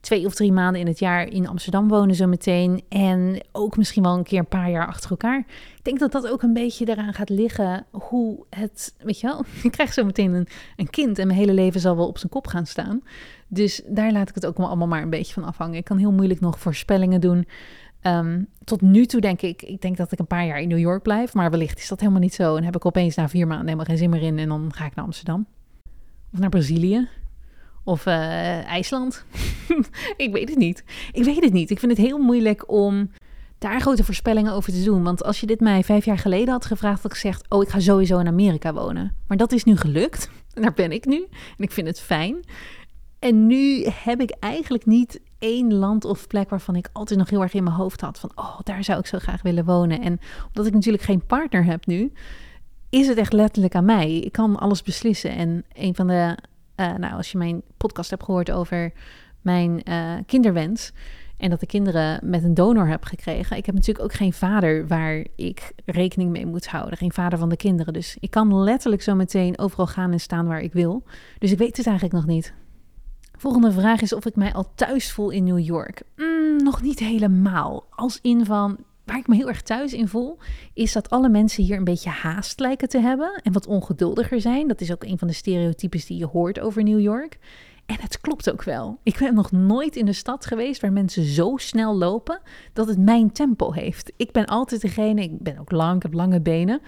[0.00, 2.82] twee of drie maanden in het jaar in Amsterdam wonen zo meteen.
[2.88, 5.38] En ook misschien wel een keer een paar jaar achter elkaar.
[5.76, 9.44] Ik denk dat dat ook een beetje eraan gaat liggen hoe het, weet je wel,
[9.62, 12.32] ik krijg zo meteen een, een kind en mijn hele leven zal wel op zijn
[12.32, 13.02] kop gaan staan.
[13.48, 15.76] Dus daar laat ik het ook allemaal maar een beetje van afhangen.
[15.76, 17.46] Ik kan heel moeilijk nog voorspellingen doen.
[18.02, 20.78] Um, tot nu toe denk ik, ik denk dat ik een paar jaar in New
[20.78, 22.56] York blijf, maar wellicht is dat helemaal niet zo.
[22.56, 24.86] En heb ik opeens na vier maanden helemaal geen zin meer in en dan ga
[24.86, 25.46] ik naar Amsterdam.
[26.32, 27.08] Of naar Brazilië.
[27.88, 29.24] Of uh, IJsland.
[30.16, 30.84] ik weet het niet.
[31.12, 31.70] Ik weet het niet.
[31.70, 33.10] Ik vind het heel moeilijk om
[33.58, 35.02] daar grote voorspellingen over te doen.
[35.02, 37.68] Want als je dit mij vijf jaar geleden had gevraagd, had ik gezegd: Oh, ik
[37.68, 39.14] ga sowieso in Amerika wonen.
[39.26, 40.30] Maar dat is nu gelukt.
[40.54, 41.16] Daar ben ik nu.
[41.56, 42.44] En ik vind het fijn.
[43.18, 47.42] En nu heb ik eigenlijk niet één land of plek waarvan ik altijd nog heel
[47.42, 50.00] erg in mijn hoofd had: van oh, daar zou ik zo graag willen wonen.
[50.00, 52.12] En omdat ik natuurlijk geen partner heb nu,
[52.90, 54.18] is het echt letterlijk aan mij.
[54.18, 55.30] Ik kan alles beslissen.
[55.30, 56.36] En een van de
[56.80, 58.92] uh, nou, als je mijn podcast hebt gehoord over
[59.40, 60.92] mijn uh, kinderwens
[61.36, 63.56] en dat de kinderen met een donor heb gekregen.
[63.56, 66.98] Ik heb natuurlijk ook geen vader waar ik rekening mee moet houden.
[66.98, 67.92] Geen vader van de kinderen.
[67.92, 71.02] Dus ik kan letterlijk zo meteen overal gaan en staan waar ik wil.
[71.38, 72.54] Dus ik weet het eigenlijk nog niet.
[73.36, 76.02] Volgende vraag is of ik mij al thuis voel in New York.
[76.16, 77.86] Mm, nog niet helemaal.
[77.90, 78.78] Als in van,
[79.08, 80.38] waar ik me heel erg thuis in voel,
[80.74, 84.68] is dat alle mensen hier een beetje haast lijken te hebben en wat ongeduldiger zijn.
[84.68, 87.38] Dat is ook een van de stereotypes die je hoort over New York.
[87.86, 88.98] En het klopt ook wel.
[89.02, 92.40] Ik ben nog nooit in een stad geweest waar mensen zo snel lopen
[92.72, 94.12] dat het mijn tempo heeft.
[94.16, 96.80] Ik ben altijd degene, ik ben ook lang, ik heb lange benen.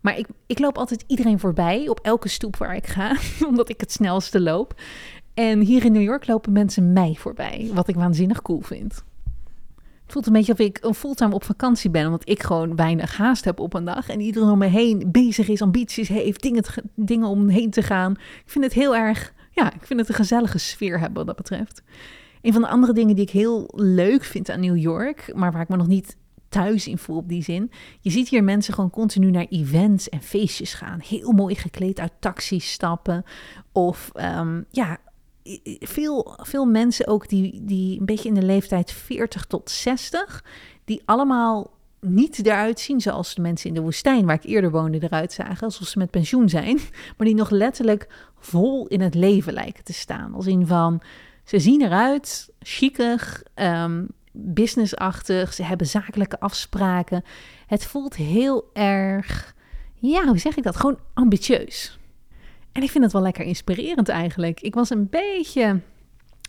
[0.00, 3.16] Maar ik, ik loop altijd iedereen voorbij op elke stoep waar ik ga,
[3.48, 4.80] omdat ik het snelste loop.
[5.34, 9.04] En hier in New York lopen mensen mij voorbij, wat ik waanzinnig cool vind.
[10.08, 13.16] Het voelt een beetje of ik een fulltime op vakantie ben, omdat ik gewoon weinig
[13.16, 14.08] haast heb op een dag.
[14.08, 18.12] En iedereen om me heen bezig is, ambities heeft, dingen, dingen om heen te gaan.
[18.12, 21.36] Ik vind het heel erg, ja, ik vind het een gezellige sfeer hebben wat dat
[21.36, 21.82] betreft.
[22.42, 25.62] Een van de andere dingen die ik heel leuk vind aan New York, maar waar
[25.62, 26.16] ik me nog niet
[26.48, 27.70] thuis in voel op die zin.
[28.00, 31.00] Je ziet hier mensen gewoon continu naar events en feestjes gaan.
[31.00, 33.24] Heel mooi gekleed uit taxis stappen.
[33.72, 34.98] Of um, ja,
[35.80, 40.44] veel, veel mensen ook die, die een beetje in de leeftijd 40 tot 60,
[40.84, 41.70] die allemaal
[42.00, 45.64] niet eruit zien zoals de mensen in de woestijn waar ik eerder woonde eruit zagen,
[45.64, 46.76] alsof ze met pensioen zijn,
[47.16, 50.34] maar die nog letterlijk vol in het leven lijken te staan.
[50.34, 51.02] Als in van,
[51.44, 57.24] ze zien eruit, chicig, um, businessachtig, ze hebben zakelijke afspraken.
[57.66, 59.54] Het voelt heel erg,
[59.94, 60.76] ja, hoe zeg ik dat?
[60.76, 61.98] Gewoon ambitieus.
[62.78, 64.60] En ik vind het wel lekker inspirerend eigenlijk.
[64.60, 65.80] Ik was een beetje,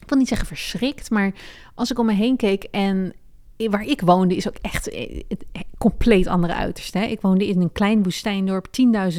[0.02, 1.32] ik wil niet zeggen verschrikt, maar
[1.76, 3.14] als ik om me heen keek en
[3.58, 5.26] waar ik woonde is ook echt een
[5.78, 6.98] compleet andere uiterste.
[6.98, 7.06] Hè?
[7.06, 8.68] Ik woonde in een klein woestijndorp,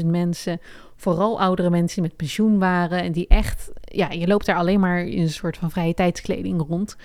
[0.01, 0.61] 10.000 mensen.
[0.97, 3.03] Vooral oudere mensen met pensioen waren.
[3.03, 6.65] En die echt, ja, je loopt daar alleen maar in een soort van vrije tijdskleding
[6.69, 6.97] rond.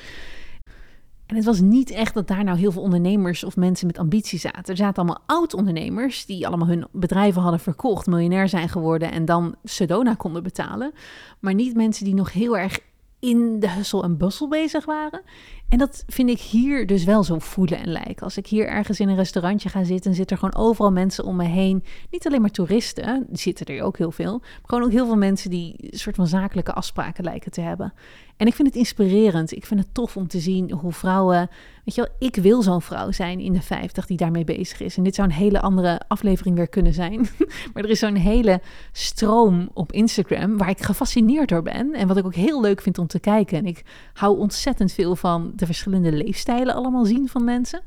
[1.26, 4.39] En het was niet echt dat daar nou heel veel ondernemers of mensen met ambitie
[4.39, 4.63] zaten.
[4.65, 9.55] Er zaten allemaal oud-ondernemers die allemaal hun bedrijven hadden verkocht, miljonair zijn geworden en dan
[9.63, 10.93] Sedona konden betalen.
[11.39, 12.80] Maar niet mensen die nog heel erg
[13.19, 15.21] in de hustle en bustle bezig waren.
[15.69, 18.23] En dat vind ik hier dus wel zo voelen en lijken.
[18.23, 21.36] Als ik hier ergens in een restaurantje ga zitten, zitten er gewoon overal mensen om
[21.36, 21.84] me heen.
[22.09, 24.38] Niet alleen maar toeristen, zitten er ook heel veel.
[24.39, 27.93] Maar gewoon ook heel veel mensen die een soort van zakelijke afspraken lijken te hebben.
[28.38, 29.55] En ik vind het inspirerend.
[29.55, 31.49] Ik vind het tof om te zien hoe vrouwen.
[31.83, 34.97] Weet je wel, ik wil zo'n vrouw zijn in de 50 die daarmee bezig is.
[34.97, 37.19] En dit zou een hele andere aflevering weer kunnen zijn.
[37.73, 38.61] maar er is zo'n hele
[38.91, 41.93] stroom op Instagram waar ik gefascineerd door ben.
[41.93, 43.57] En wat ik ook heel leuk vind om te kijken.
[43.57, 43.83] En ik
[44.13, 47.81] hou ontzettend veel van de verschillende leefstijlen allemaal zien van mensen.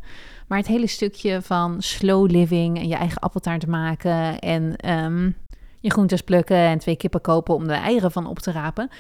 [0.47, 5.37] Maar het hele stukje van slow living en je eigen appeltaart maken en um,
[5.81, 8.91] je groentes plukken en twee kippen kopen om de eieren van op te rapen.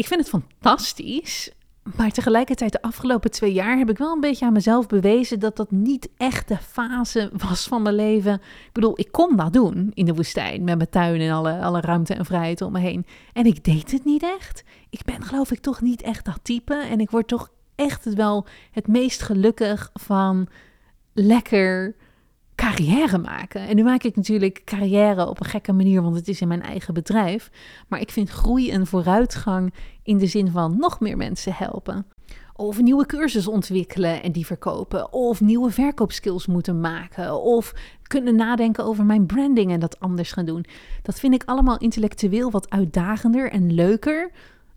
[0.00, 1.50] Ik vind het fantastisch.
[1.96, 5.56] Maar tegelijkertijd, de afgelopen twee jaar heb ik wel een beetje aan mezelf bewezen dat
[5.56, 8.34] dat niet echt de fase was van mijn leven.
[8.34, 11.80] Ik bedoel, ik kon dat doen in de woestijn met mijn tuin en alle, alle
[11.80, 13.06] ruimte en vrijheid om me heen.
[13.32, 14.64] En ik deed het niet echt.
[14.90, 16.74] Ik ben geloof ik toch niet echt dat type.
[16.74, 20.48] En ik word toch echt wel het meest gelukkig van
[21.12, 21.96] lekker
[22.60, 23.68] carrière maken.
[23.68, 26.62] En nu maak ik natuurlijk carrière op een gekke manier, want het is in mijn
[26.62, 27.50] eigen bedrijf.
[27.88, 32.06] Maar ik vind groei en vooruitgang in de zin van nog meer mensen helpen.
[32.54, 35.12] Of nieuwe cursus ontwikkelen en die verkopen.
[35.12, 37.42] Of nieuwe verkoopskills moeten maken.
[37.42, 40.64] Of kunnen nadenken over mijn branding en dat anders gaan doen.
[41.02, 44.30] Dat vind ik allemaal intellectueel wat uitdagender en leuker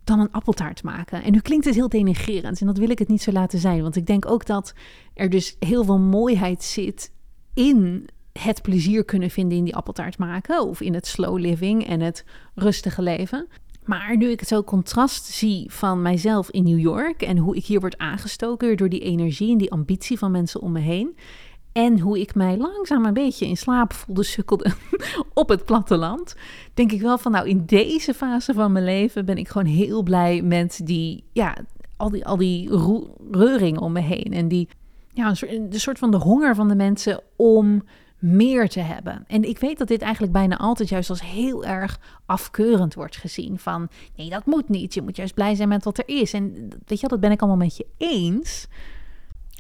[0.04, 1.24] dan een appeltaart maken.
[1.24, 3.82] En nu klinkt het heel denigrerend en dat wil ik het niet zo laten zijn.
[3.82, 4.74] Want ik denk ook dat
[5.14, 7.12] er dus heel veel mooiheid zit
[7.54, 8.08] in
[8.40, 10.62] het plezier kunnen vinden in die appeltaart maken.
[10.62, 12.26] Of in het slow living en het
[12.56, 13.48] rustige leven.
[13.86, 17.66] Maar nu ik het zo contrast zie van mijzelf in New York en hoe ik
[17.66, 21.16] hier word aangestoken door die energie en die ambitie van mensen om me heen.
[21.72, 24.72] En hoe ik mij langzaam een beetje in slaap voelde sukkelde
[25.34, 26.36] op het platteland.
[26.74, 30.04] Denk ik wel van nou in deze fase van mijn leven ben ik gewoon heel
[30.04, 31.58] blij met die, ja,
[31.98, 32.70] al die, al die
[33.32, 34.34] reuring om me heen.
[34.34, 34.68] En die,
[35.14, 37.84] ja, een soort, soort van de honger van de mensen om
[38.24, 39.24] meer te hebben.
[39.28, 43.60] En ik weet dat dit eigenlijk bijna altijd juist als heel erg afkeurend wordt gezien.
[43.60, 44.94] Van nee, dat moet niet.
[44.94, 46.34] Je moet juist blij zijn met wat er is.
[46.34, 48.68] En weet je, dat ben ik allemaal met je eens.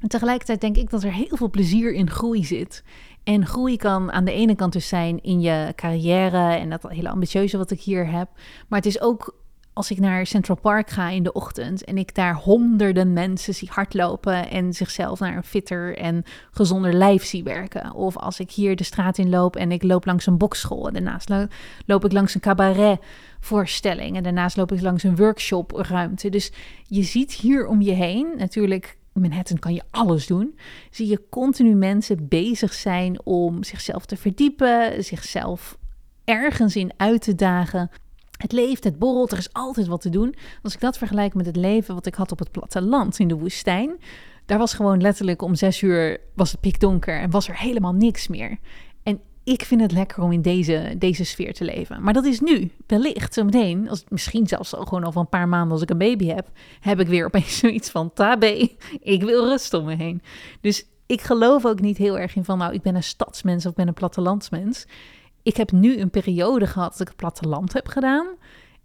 [0.02, 2.84] En tegelijkertijd denk ik dat er heel veel plezier in groei zit.
[3.24, 7.10] En groei kan aan de ene kant dus zijn in je carrière en dat hele
[7.10, 8.30] ambitieuze wat ik hier heb.
[8.68, 9.36] Maar het is ook
[9.74, 13.70] als ik naar Central Park ga in de ochtend en ik daar honderden mensen zie
[13.72, 17.94] hardlopen en zichzelf naar een fitter en gezonder lijf zie werken.
[17.94, 20.94] Of als ik hier de straat in loop en ik loop langs een bokschool en
[20.94, 21.30] daarnaast
[21.86, 23.00] loop ik langs een cabaret
[23.40, 26.30] voorstelling en daarnaast loop ik langs een workshopruimte.
[26.30, 26.52] Dus
[26.84, 30.58] je ziet hier om je heen natuurlijk Manhattan kan je alles doen.
[30.92, 35.78] Zie je continu mensen bezig zijn om zichzelf te verdiepen, zichzelf
[36.24, 37.90] ergens in uit te dagen.
[38.44, 40.36] Het leeft, het borrelt, er is altijd wat te doen.
[40.64, 43.38] Als ik dat vergelijk met het leven wat ik had op het platteland in de
[43.38, 44.00] woestijn,
[44.46, 48.28] daar was gewoon letterlijk om zes uur was het pikdonker en was er helemaal niks
[48.28, 48.58] meer.
[49.04, 52.04] En ik vind het lekker om in deze, deze sfeer te leven.
[52.04, 55.72] Maar dat is nu, wellicht, zometeen, als, misschien zelfs al gewoon over een paar maanden
[55.72, 58.68] als ik een baby heb, heb ik weer opeens zoiets van, tabé,
[59.00, 60.22] ik wil rust om me heen.
[60.62, 63.72] Dus ik geloof ook niet heel erg in van, nou, ik ben een stadsmens of
[63.72, 64.86] ik ben een plattelandsmens.
[65.44, 68.28] Ik heb nu een periode gehad dat ik het platteland heb gedaan.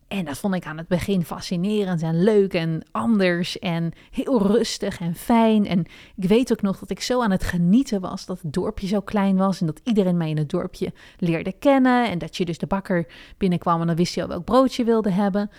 [0.09, 5.01] En dat vond ik aan het begin fascinerend en leuk en anders en heel rustig
[5.01, 5.67] en fijn.
[5.67, 5.85] En
[6.17, 9.01] ik weet ook nog dat ik zo aan het genieten was dat het dorpje zo
[9.01, 12.11] klein was en dat iedereen mij in het dorpje leerde kennen.
[12.11, 13.07] En dat je dus de bakker
[13.39, 15.51] binnenkwam en dan wist je al welk broodje wilde hebben.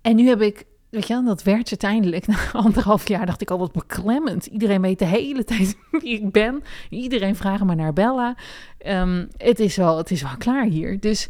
[0.00, 3.58] En nu heb ik, weet je, dat werd uiteindelijk na anderhalf jaar dacht ik al
[3.58, 4.46] wat beklemmend.
[4.46, 6.62] Iedereen weet de hele tijd wie ik ben.
[6.90, 8.36] Iedereen vraagt me naar Bella.
[8.78, 11.00] Ehm, het, is wel, het is wel klaar hier.
[11.00, 11.28] Dus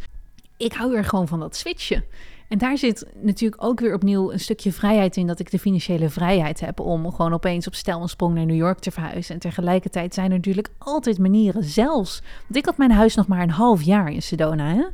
[0.56, 2.04] ik hou er gewoon van dat switchen.
[2.48, 6.08] En daar zit natuurlijk ook weer opnieuw een stukje vrijheid in dat ik de financiële
[6.08, 9.34] vrijheid heb om gewoon opeens op stel een sprong naar New York te verhuizen.
[9.34, 12.22] En tegelijkertijd zijn er natuurlijk altijd manieren, zelfs.
[12.42, 14.74] Want ik had mijn huis nog maar een half jaar in Sedona.
[14.74, 14.84] Hè?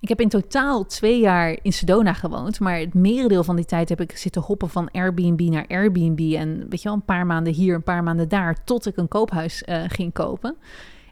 [0.00, 3.88] Ik heb in totaal twee jaar in Sedona gewoond, maar het merendeel van die tijd
[3.88, 6.34] heb ik zitten hoppen van Airbnb naar Airbnb.
[6.34, 9.08] En weet je wel, een paar maanden hier, een paar maanden daar, tot ik een
[9.08, 10.56] koophuis uh, ging kopen.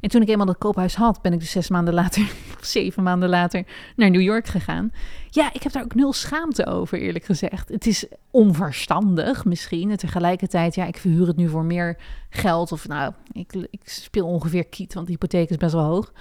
[0.01, 3.29] En toen ik eenmaal dat koophuis had, ben ik dus zes maanden later, zeven maanden
[3.29, 3.67] later,
[3.97, 4.93] naar New York gegaan.
[5.31, 7.69] Ja, ik heb daar ook nul schaamte over, eerlijk gezegd.
[7.69, 9.91] Het is onverstandig misschien.
[9.91, 11.97] En tegelijkertijd, ja, ik verhuur het nu voor meer
[12.31, 12.73] geld.
[12.73, 16.13] Of nou, ik, ik speel ongeveer kiet, want de hypotheek is best wel hoog.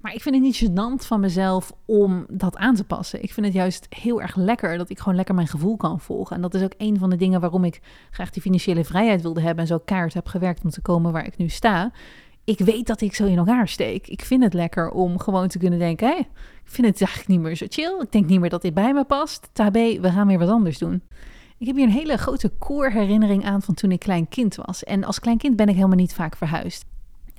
[0.00, 3.22] Maar ik vind het niet gênant van mezelf om dat aan te passen.
[3.22, 6.36] Ik vind het juist heel erg lekker dat ik gewoon lekker mijn gevoel kan volgen.
[6.36, 7.80] En dat is ook een van de dingen waarom ik
[8.10, 11.26] graag die financiële vrijheid wilde hebben en zo kaart heb gewerkt om te komen waar
[11.26, 11.92] ik nu sta.
[12.44, 14.06] Ik weet dat ik zo in elkaar steek.
[14.06, 16.28] Ik vind het lekker om gewoon te kunnen denken: hé, ik
[16.62, 18.00] vind het eigenlijk niet meer zo chill.
[18.00, 19.48] Ik denk niet meer dat dit bij me past.
[19.52, 21.02] Tabé, we gaan weer wat anders doen.
[21.58, 24.84] Ik heb hier een hele grote koorherinnering aan van toen ik klein kind was.
[24.84, 26.84] En als klein kind ben ik helemaal niet vaak verhuisd.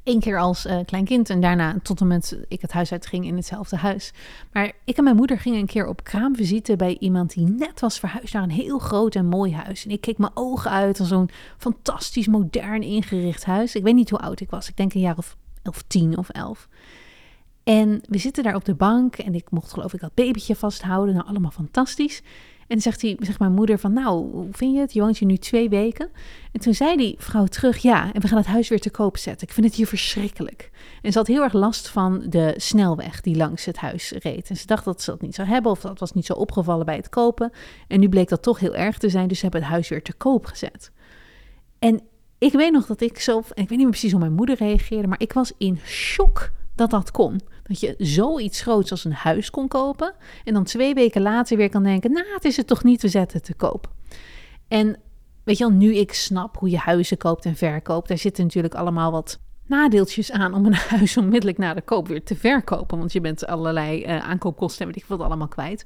[0.04, 3.26] Eén keer als uh, klein kind en daarna tot en met ik het huis uitging
[3.26, 4.14] in hetzelfde huis.
[4.52, 7.99] Maar ik en mijn moeder gingen een keer op kraamvisite bij iemand die net was
[7.99, 9.86] verhuisd naar een heel groot en mooi huis.
[9.86, 13.76] En ik keek mijn ogen uit als zo'n fantastisch modern ingericht huis.
[13.76, 14.70] Ik weet niet hoe oud ik was.
[14.70, 16.68] Ik denk een jaar of, of tien of elf.
[17.64, 21.16] En we zitten daar op de bank en ik mocht geloof ik dat babytje vasthouden.
[21.16, 22.22] Nou, allemaal fantastisch.
[22.72, 24.93] En zegt, hij, zegt mijn moeder van, nou, hoe vind je het?
[24.93, 26.09] Je woont hier nu twee weken.
[26.51, 29.17] En toen zei die vrouw terug, ja, en we gaan het huis weer te koop
[29.17, 29.47] zetten.
[29.47, 30.72] Ik vind het hier verschrikkelijk.
[31.01, 34.49] En ze had heel erg last van de snelweg die langs het huis reed.
[34.49, 36.86] En ze dacht dat ze dat niet zou hebben, of dat was niet zo opgevallen
[36.86, 37.51] bij het kopen.
[37.88, 40.03] En nu bleek dat toch heel erg te zijn, dus ze hebben het huis weer
[40.03, 40.91] te koop gezet.
[41.80, 42.01] En
[42.38, 44.55] ik weet nog dat ik zo, en ik weet niet meer precies hoe mijn moeder
[44.55, 47.41] reageerde, maar ik was in shock dat dat kon.
[47.72, 50.13] Dat je zoiets groots als een huis kon kopen.
[50.43, 53.07] En dan twee weken later weer kan denken: Nou, het is het toch niet, te
[53.07, 53.89] zetten te koop.
[54.67, 54.97] En
[55.43, 58.74] weet je wel, nu ik snap hoe je huizen koopt en verkoopt, daar zitten natuurlijk
[58.74, 62.97] allemaal wat nadeeltjes aan om een huis onmiddellijk na de koop weer te verkopen.
[62.97, 65.86] Want je bent allerlei uh, aankoopkosten en weet ik wat allemaal kwijt.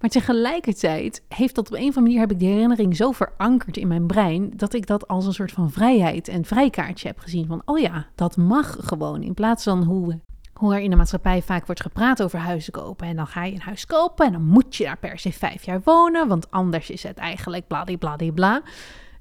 [0.00, 3.76] Maar tegelijkertijd heeft dat op een of andere manier heb ik die herinnering zo verankerd
[3.76, 7.46] in mijn brein dat ik dat als een soort van vrijheid en vrijkaartje heb gezien
[7.46, 10.20] van oh ja, dat mag gewoon in plaats van hoe
[10.54, 13.06] hoe er in de maatschappij vaak wordt gepraat over huizen kopen.
[13.06, 15.64] En dan ga je een huis kopen en dan moet je daar per se vijf
[15.64, 18.62] jaar wonen, want anders is het eigenlijk bladibladibla.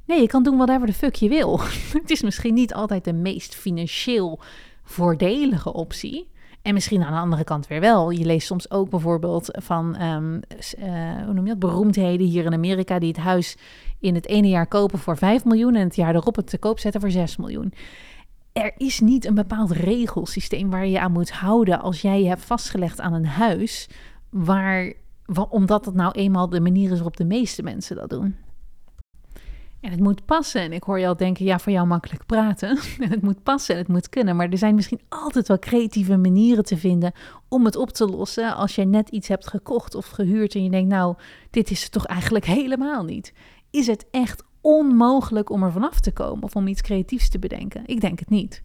[0.06, 1.60] Nee, je kan doen whatever de fuck je wil.
[2.02, 4.40] het is misschien niet altijd de meest financieel
[4.84, 6.32] voordelige optie.
[6.62, 8.10] En misschien aan de andere kant weer wel.
[8.10, 10.40] Je leest soms ook bijvoorbeeld van, um,
[11.26, 13.58] hoe noem je dat, beroemdheden hier in Amerika die het huis
[14.00, 16.80] in het ene jaar kopen voor 5 miljoen en het jaar erop het te koop
[16.80, 17.74] zetten voor 6 miljoen
[18.54, 22.46] er is niet een bepaald regelsysteem waar je aan moet houden als jij je hebt
[22.46, 23.90] vastgelegd aan een huis,
[24.30, 24.94] waar,
[25.50, 28.36] omdat het nou eenmaal de manier is waarop de meeste mensen dat doen.
[29.84, 30.62] En het moet passen.
[30.62, 32.80] En ik hoor je al denken, ja, voor jou makkelijk praten.
[33.00, 34.36] En het moet passen en het moet kunnen.
[34.36, 37.12] Maar er zijn misschien altijd wel creatieve manieren te vinden
[37.48, 38.56] om het op te lossen.
[38.56, 41.16] Als jij net iets hebt gekocht of gehuurd en je denkt, nou,
[41.50, 43.34] dit is het toch eigenlijk helemaal niet.
[43.70, 47.82] Is het echt onmogelijk om er vanaf te komen of om iets creatiefs te bedenken?
[47.86, 48.64] Ik denk het niet.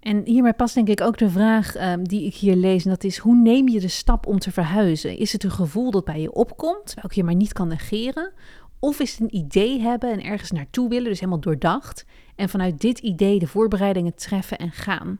[0.00, 2.84] En hierbij past denk ik ook de vraag ehm, die ik hier lees.
[2.84, 5.18] En dat is: hoe neem je de stap om te verhuizen?
[5.18, 8.32] Is het een gevoel dat bij je opkomt, welk je maar niet kan negeren?
[8.78, 12.04] Of is het een idee hebben en ergens naartoe willen, dus helemaal doordacht.
[12.36, 15.18] En vanuit dit idee de voorbereidingen treffen en gaan?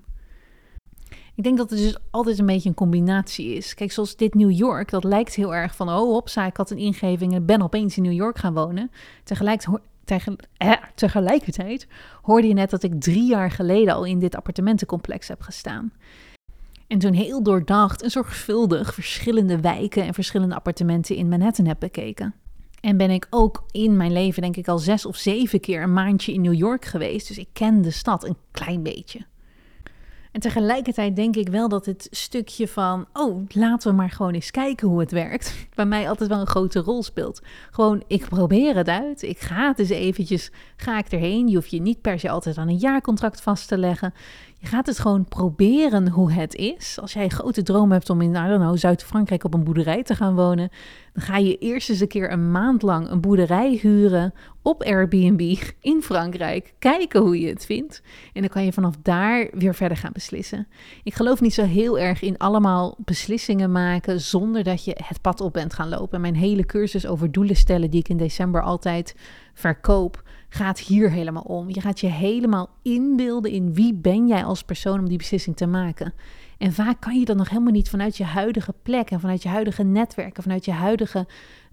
[1.37, 3.75] Ik denk dat het dus altijd een beetje een combinatie is.
[3.75, 6.79] Kijk, zoals dit New York, dat lijkt heel erg van, oh hopsa, ik had een
[6.79, 8.91] ingeving en ben opeens in New York gaan wonen.
[10.95, 11.87] Tegelijkertijd
[12.23, 15.93] hoorde je net dat ik drie jaar geleden al in dit appartementencomplex heb gestaan.
[16.87, 22.35] En toen heel doordacht en zorgvuldig verschillende wijken en verschillende appartementen in Manhattan heb bekeken.
[22.81, 25.93] En ben ik ook in mijn leven, denk ik, al zes of zeven keer een
[25.93, 27.29] maandje in New York geweest.
[27.29, 29.21] Dus ik ken de stad een klein beetje.
[30.37, 34.51] En tegelijkertijd denk ik wel dat het stukje van, oh, laten we maar gewoon eens
[34.51, 37.43] kijken hoe het werkt, bij mij altijd wel een grote rol speelt.
[37.71, 41.49] Gewoon, ik probeer het uit, ik ga het eens eventjes, ga ik erheen.
[41.49, 44.15] Je hoeft je niet per se altijd aan een jaarcontract vast te leggen.
[44.59, 46.99] Je gaat het gewoon proberen hoe het is.
[47.01, 50.35] Als jij een grote droom hebt om in, nou, Zuid-Frankrijk op een boerderij te gaan
[50.35, 50.71] wonen,
[51.13, 55.57] dan ga je eerst eens een keer een maand lang een boerderij huren op Airbnb
[55.81, 56.75] in Frankrijk.
[56.79, 58.03] Kijken hoe je het vindt.
[58.33, 60.69] En dan kan je vanaf daar weer verder gaan beslissen.
[61.03, 65.41] Ik geloof niet zo heel erg in allemaal beslissingen maken zonder dat je het pad
[65.41, 66.21] op bent gaan lopen.
[66.21, 69.15] Mijn hele cursus over doelen stellen, die ik in december altijd
[69.55, 70.23] verkoop,
[70.57, 71.71] gaat hier helemaal om.
[71.71, 75.67] Je gaat je helemaal inbeelden in wie ben jij als persoon om die beslissing te
[75.67, 76.15] maken.
[76.59, 79.49] En vaak kan je dat nog helemaal niet vanuit je huidige plek en vanuit je
[79.49, 81.27] huidige netwerk en vanuit je huidige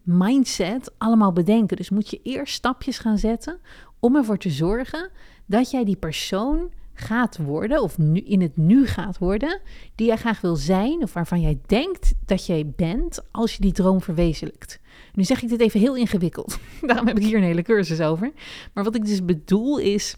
[0.03, 1.77] mindset allemaal bedenken.
[1.77, 3.59] Dus moet je eerst stapjes gaan zetten
[3.99, 5.09] om ervoor te zorgen
[5.45, 6.71] dat jij die persoon
[7.03, 9.61] gaat worden, of nu, in het nu gaat worden,
[9.95, 13.71] die jij graag wil zijn, of waarvan jij denkt dat jij bent als je die
[13.71, 14.79] droom verwezenlijkt.
[15.13, 18.31] Nu zeg ik dit even heel ingewikkeld, daarom heb ik hier een hele cursus over.
[18.73, 20.15] Maar wat ik dus bedoel is,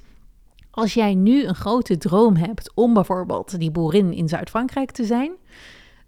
[0.72, 5.32] Als jij nu een grote droom hebt om bijvoorbeeld die boerin in Zuid-Frankrijk te zijn,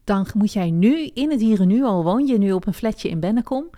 [0.04, 2.74] dan moet jij nu in het hier en nu, al woon je nu op een
[2.74, 3.70] flatje in Bennekom,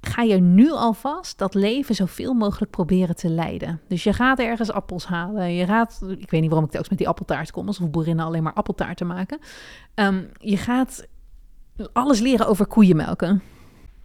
[0.00, 3.80] ga je nu alvast dat leven zoveel mogelijk proberen te leiden.
[3.88, 5.54] Dus je gaat ergens appels halen.
[5.54, 8.42] Je gaat, ik weet niet waarom ik telkens met die appeltaart kom, alsof boerinnen alleen
[8.42, 9.38] maar appeltaart te maken.
[9.94, 11.06] Ehm, je gaat
[11.92, 13.42] alles leren over koeienmelken.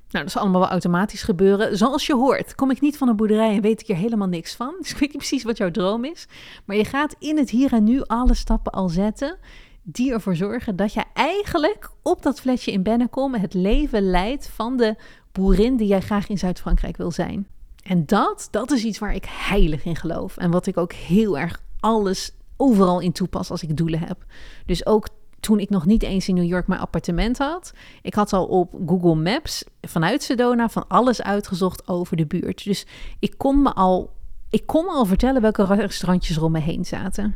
[0.10, 1.78] Nou, dat zal allemaal wel automatisch gebeuren.
[1.78, 4.56] Zoals je hoort, kom ik niet van een boerderij en weet ik er helemaal niks
[4.56, 4.76] van.
[4.82, 6.28] Dus ik weet niet precies wat jouw droom is.
[6.66, 9.38] Maar je gaat in het hier en nu alle stappen al zetten
[9.84, 14.78] die ervoor zorgen dat je eigenlijk op dat flesje in Bennekom het leven leidt van
[14.78, 14.96] de
[15.34, 17.48] boerin die jij graag in Zuid-Frankrijk wil zijn.
[17.84, 20.38] En dat, dat is iets waar ik heilig in geloof.
[20.38, 24.26] En wat ik ook heel erg alles overal in toepas als ik doelen heb.
[24.66, 25.08] Dus ook
[25.40, 27.74] toen ik nog niet eens in New York mijn appartement had.
[28.02, 32.64] Ik had al op Google Maps vanuit Sedona van alles uitgezocht over de buurt.
[32.64, 32.86] Dus
[33.20, 34.14] ik kon me al,
[34.50, 37.36] ik kon al vertellen welke restaurantjes er om me heen zaten.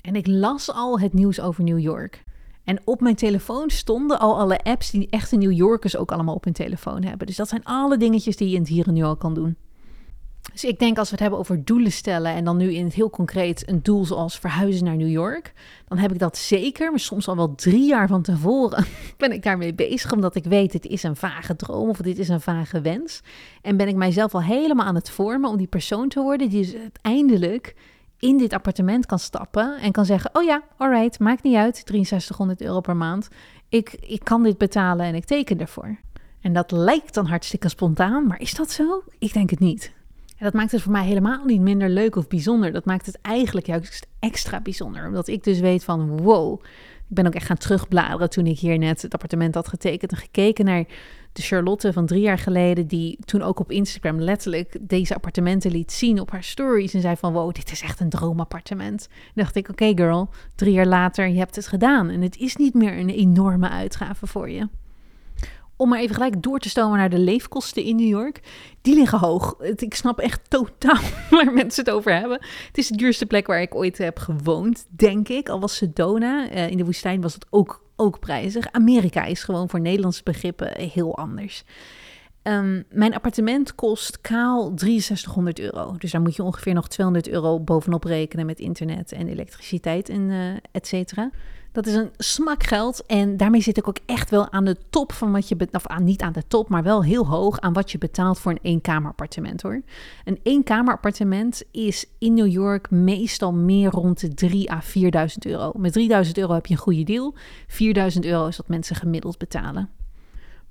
[0.00, 2.24] En ik las al het nieuws over New York.
[2.66, 6.44] En op mijn telefoon stonden al alle apps die echte New Yorkers ook allemaal op
[6.44, 7.26] hun telefoon hebben.
[7.26, 9.56] Dus dat zijn alle dingetjes die je in het hier en nu al kan doen.
[10.52, 12.94] Dus ik denk als we het hebben over doelen stellen en dan nu in het
[12.94, 15.52] heel concreet een doel zoals verhuizen naar New York,
[15.88, 18.84] dan heb ik dat zeker, maar soms al wel drie jaar van tevoren
[19.16, 22.28] ben ik daarmee bezig, omdat ik weet dit is een vage droom of dit is
[22.28, 23.20] een vage wens.
[23.62, 26.62] En ben ik mijzelf al helemaal aan het vormen om die persoon te worden die
[26.62, 27.74] dus uiteindelijk
[28.18, 32.60] in dit appartement kan stappen en kan zeggen: Oh ja, alright, maakt niet uit, 6300
[32.60, 33.28] euro per maand.
[33.68, 35.96] Ik, ik kan dit betalen en ik teken ervoor.
[36.40, 39.02] En dat lijkt dan hartstikke spontaan, maar is dat zo?
[39.18, 39.94] Ik denk het niet.
[40.36, 42.72] En dat maakt het voor mij helemaal niet minder leuk of bijzonder.
[42.72, 45.06] Dat maakt het eigenlijk juist extra bijzonder.
[45.06, 46.60] Omdat ik dus weet van wow.
[47.08, 50.16] Ik ben ook echt gaan terugbladeren toen ik hier net het appartement had getekend en
[50.16, 50.84] gekeken naar
[51.36, 55.92] de Charlotte van drie jaar geleden, die toen ook op Instagram letterlijk deze appartementen liet
[55.92, 56.94] zien op haar stories.
[56.94, 59.08] En zei van, wow, dit is echt een droomappartement.
[59.10, 62.08] En dacht ik, oké girl, drie jaar later, je hebt het gedaan.
[62.08, 64.68] En het is niet meer een enorme uitgave voor je.
[65.76, 68.40] Om maar even gelijk door te stomen naar de leefkosten in New York.
[68.80, 69.60] Die liggen hoog.
[69.60, 72.38] Ik snap echt totaal waar mensen het over hebben.
[72.66, 75.48] Het is de duurste plek waar ik ooit heb gewoond, denk ik.
[75.48, 76.50] Al was Sedona.
[76.52, 78.72] Uh, in de woestijn was het ook ook prijzig.
[78.72, 81.64] Amerika is gewoon voor Nederlandse begrippen heel anders.
[82.48, 85.94] Um, mijn appartement kost kaal 6300 euro.
[85.98, 90.20] Dus daar moet je ongeveer nog 200 euro bovenop rekenen met internet en elektriciteit en
[90.20, 91.30] uh, et cetera.
[91.72, 95.12] Dat is een smak geld en daarmee zit ik ook echt wel aan de top
[95.12, 97.90] van wat je, of aan, niet aan de top, maar wel heel hoog aan wat
[97.90, 99.82] je betaalt voor een eenkamerappartement hoor.
[100.24, 105.72] Een eenkamerappartement is in New York meestal meer rond de 3 à 4000 euro.
[105.76, 107.34] Met 3000 euro heb je een goede deal.
[107.66, 109.90] 4000 euro is wat mensen gemiddeld betalen.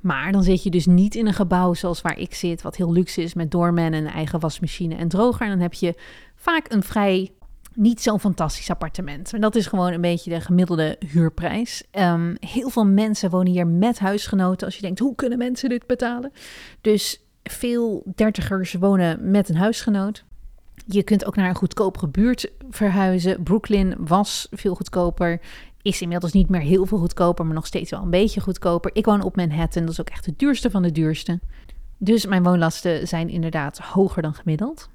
[0.06, 2.92] Maar dan zit je dus niet in een gebouw zoals waar ik zit, wat heel
[2.92, 5.42] luxe is met doormen en een eigen wasmachine en droger.
[5.42, 5.96] En dan heb je
[6.36, 7.32] vaak een vrij
[7.74, 9.34] niet zo'n fantastisch appartement.
[9.34, 11.84] En dat is gewoon een beetje de gemiddelde huurprijs.
[11.92, 14.66] Um, heel veel mensen wonen hier met huisgenoten.
[14.66, 16.32] Als je denkt, hoe kunnen mensen dit betalen?
[16.82, 20.26] Dus veel dertigers wonen met een huisgenoot.
[20.88, 23.44] Je kunt ook naar een goedkopere buurt verhuizen.
[23.44, 25.42] Brooklyn was veel goedkoper.
[25.86, 28.92] Is inmiddels niet meer heel veel goedkoper, maar nog steeds wel een beetje goedkoper.
[28.94, 31.40] Ik woon op Manhattan, dat is ook echt de duurste van de duurste.
[31.98, 34.90] Dus mijn woonlasten zijn inderdaad hoger dan gemiddeld.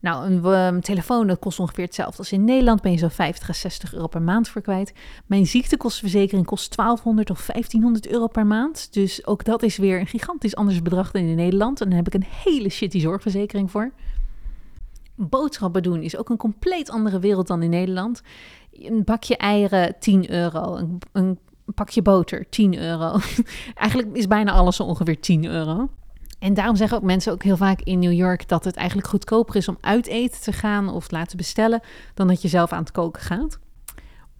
[0.00, 2.82] Nou, een um, telefoon dat kost ongeveer hetzelfde als in Nederland.
[2.82, 4.92] Ben je zo 50 à 60 euro per maand voor kwijt.
[5.26, 8.92] Mijn ziektekostenverzekering kost 1200 of 1500 euro per maand.
[8.92, 11.80] Dus ook dat is weer een gigantisch anders bedrag dan in Nederland.
[11.80, 13.92] En dan heb ik een hele shitty zorgverzekering voor.
[15.14, 18.22] Boodschappen doen is ook een compleet andere wereld dan in Nederland.
[18.80, 20.76] Een bakje eieren 10 euro.
[20.76, 21.38] Een, een
[21.74, 23.18] pakje boter 10 euro.
[23.74, 25.88] Eigenlijk is bijna alles ongeveer 10 euro.
[26.38, 29.56] En daarom zeggen ook mensen ook heel vaak in New York dat het eigenlijk goedkoper
[29.56, 31.80] is om uit eten te gaan of te laten bestellen
[32.14, 33.58] dan dat je zelf aan het koken gaat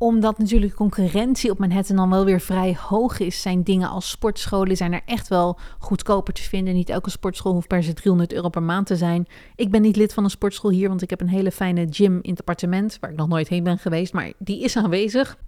[0.03, 4.77] omdat natuurlijk concurrentie op Manhattan dan wel weer vrij hoog is, zijn dingen als sportscholen
[4.77, 6.75] zijn er echt wel goedkoper te vinden.
[6.75, 9.27] Niet elke sportschool hoeft per se 300 euro per maand te zijn.
[9.57, 12.19] Ik ben niet lid van een sportschool hier, want ik heb een hele fijne gym
[12.23, 15.39] in het appartement, waar ik nog nooit heen ben geweest, maar die is aanwezig.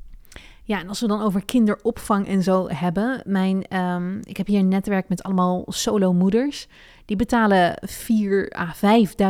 [0.64, 3.22] Ja, en als we dan over kinderopvang en zo hebben.
[3.26, 6.68] Mijn, um, ik heb hier een netwerk met allemaal solo-moeders.
[7.04, 8.74] Die betalen 4 à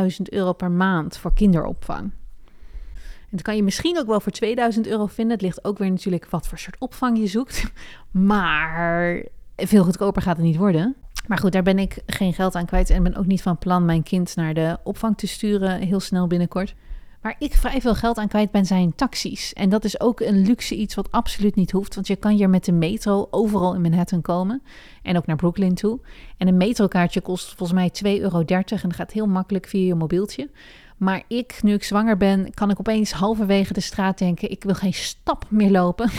[0.09, 2.11] 5.000 euro per maand voor kinderopvang.
[3.33, 5.33] Dat kan je misschien ook wel voor 2000 euro vinden.
[5.33, 7.63] Het ligt ook weer natuurlijk wat voor soort opvang je zoekt.
[8.11, 9.23] Maar
[9.55, 10.95] veel goedkoper gaat het niet worden.
[11.27, 12.89] Maar goed, daar ben ik geen geld aan kwijt.
[12.89, 16.27] En ben ook niet van plan mijn kind naar de opvang te sturen heel snel
[16.27, 16.75] binnenkort.
[17.21, 19.53] Waar ik vrij veel geld aan kwijt ben, zijn taxis.
[19.53, 21.95] En dat is ook een luxe iets wat absoluut niet hoeft.
[21.95, 24.61] Want je kan hier met de metro overal in Manhattan komen.
[25.01, 25.99] En ook naar Brooklyn toe.
[26.37, 28.39] En een metrokaartje kost volgens mij 2,30 euro.
[28.39, 30.49] En dat gaat heel makkelijk via je mobieltje.
[31.03, 34.75] Maar ik, nu ik zwanger ben, kan ik opeens halverwege de straat denken: ik wil
[34.75, 36.09] geen stap meer lopen.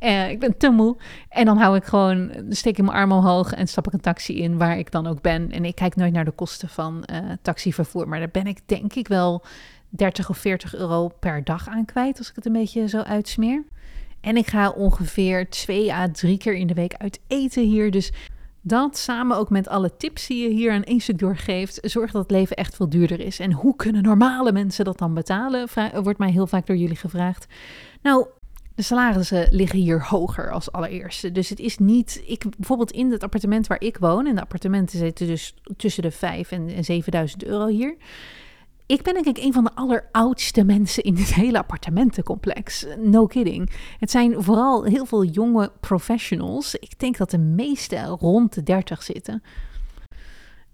[0.00, 0.96] uh, ik ben te moe.
[1.28, 4.42] En dan hou ik gewoon, steek ik mijn arm omhoog en stap ik een taxi
[4.42, 5.50] in waar ik dan ook ben.
[5.50, 8.08] En ik kijk nooit naar de kosten van uh, taxivervoer.
[8.08, 9.44] Maar daar ben ik denk ik wel
[9.88, 13.64] 30 of 40 euro per dag aan kwijt, als ik het een beetje zo uitsmeer.
[14.20, 17.90] En ik ga ongeveer twee à drie keer in de week uit eten hier.
[17.90, 18.12] Dus
[18.66, 22.22] dat samen ook met alle tips die je hier aan één stuk doorgeeft, zorgt dat
[22.22, 23.38] het leven echt veel duurder is.
[23.38, 25.68] En hoe kunnen normale mensen dat dan betalen?
[26.02, 27.46] wordt mij heel vaak door jullie gevraagd.
[28.02, 28.26] Nou,
[28.74, 31.32] de salarissen liggen hier hoger als allereerste.
[31.32, 32.22] Dus het is niet.
[32.26, 34.26] Ik, bijvoorbeeld in het appartement waar ik woon.
[34.26, 37.96] En de appartementen zitten dus tussen de 5 en 7000 euro hier.
[38.86, 42.86] Ik ben denk ik een van de alleroudste mensen in dit hele appartementencomplex.
[42.98, 43.70] No kidding.
[43.98, 46.74] Het zijn vooral heel veel jonge professionals.
[46.74, 49.42] Ik denk dat de meeste rond de 30 zitten.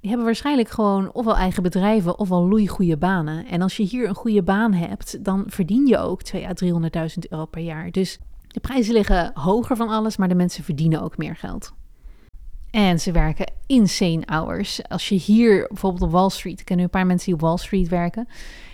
[0.01, 3.47] Die hebben waarschijnlijk gewoon ofwel eigen bedrijven ofwel loeigoede banen.
[3.47, 7.19] En als je hier een goede baan hebt, dan verdien je ook 2 à 300.000
[7.29, 7.91] euro per jaar.
[7.91, 11.73] Dus de prijzen liggen hoger van alles, maar de mensen verdienen ook meer geld.
[12.71, 14.89] En ze werken insane hours.
[14.89, 17.41] Als je hier bijvoorbeeld op Wall Street, ik ken nu een paar mensen die op
[17.41, 18.29] Wall Street werken.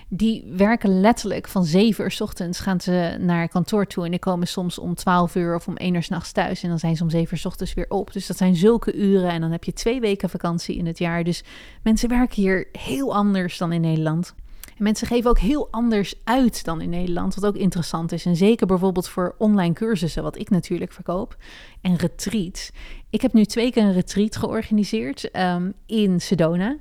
[0.09, 4.05] Die werken letterlijk van 7 uur s ochtends gaan ze naar kantoor toe.
[4.05, 6.63] En die komen soms om 12 uur of om 1 uur s'nachts thuis.
[6.63, 8.13] En dan zijn ze om 7 uur s ochtends weer op.
[8.13, 9.31] Dus dat zijn zulke uren.
[9.31, 11.25] En dan heb je twee weken vakantie in het jaar.
[11.25, 11.45] Dus
[11.83, 14.35] mensen werken hier heel anders dan in Nederland.
[14.77, 18.27] En mensen geven ook heel anders uit dan in Nederland, wat ook interessant is.
[18.27, 21.37] En zeker bijvoorbeeld voor online cursussen, wat ik natuurlijk verkoop,
[21.81, 22.71] en retreats.
[23.11, 26.77] Ik heb nu twee keer een retreat georganiseerd um, in Sedona.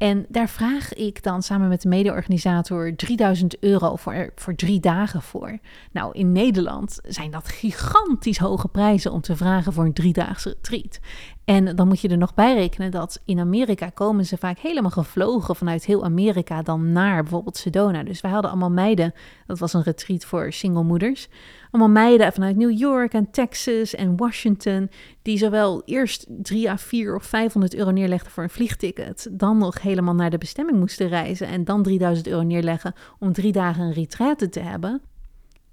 [0.00, 5.22] En daar vraag ik dan samen met de mede-organisator 3000 euro voor, voor drie dagen
[5.22, 5.58] voor.
[5.92, 11.00] Nou, in Nederland zijn dat gigantisch hoge prijzen om te vragen voor een driedaagse retreat.
[11.44, 14.90] En dan moet je er nog bij rekenen dat in Amerika komen ze vaak helemaal
[14.90, 18.02] gevlogen vanuit heel Amerika dan naar bijvoorbeeld Sedona.
[18.02, 19.12] Dus wij hadden allemaal meiden,
[19.46, 21.28] dat was een retreat voor single moeders.
[21.70, 24.90] Allemaal meiden vanuit New York en Texas en Washington,
[25.22, 29.82] die zowel eerst 3 à 4 of 500 euro neerlegden voor een vliegticket, dan nog
[29.82, 33.92] helemaal naar de bestemming moesten reizen en dan 3000 euro neerleggen om drie dagen een
[33.92, 35.02] retraite te hebben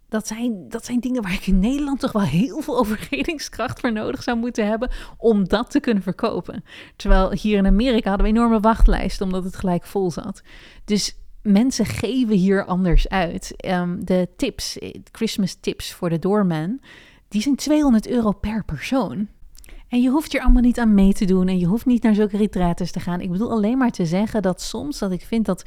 [0.10, 3.92] dat zijn, dat zijn dingen waar ik in Nederland toch wel heel veel overredingskracht voor
[3.92, 6.64] nodig zou moeten hebben om dat te kunnen verkopen.
[6.96, 10.42] Terwijl hier in Amerika hadden we enorme wachtlijst omdat het gelijk vol zat.
[10.86, 11.18] Dus
[11.48, 13.54] mensen geven hier anders uit.
[13.66, 16.80] Um, de tips, eh, Christmas tips voor de doorman,
[17.28, 19.28] die zijn 200 euro per persoon.
[19.88, 22.16] En je hoeft hier allemaal niet aan mee te doen en je hoeft niet naar
[22.16, 23.22] zulke retretes te gaan.
[23.22, 25.66] Ik bedoel alleen maar te zeggen dat soms dat ik vind dat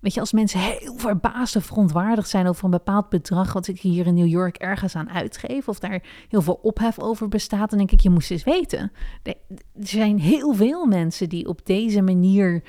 [0.00, 3.80] Weet je, als mensen heel verbaasd of verontwaardigd zijn over een bepaald bedrag wat ik
[3.80, 7.78] hier in New York ergens aan uitgeef, of daar heel veel ophef over bestaat, dan
[7.78, 8.92] denk ik, je moest eens weten.
[9.22, 9.34] Er
[9.74, 12.62] zijn heel veel mensen die op deze manier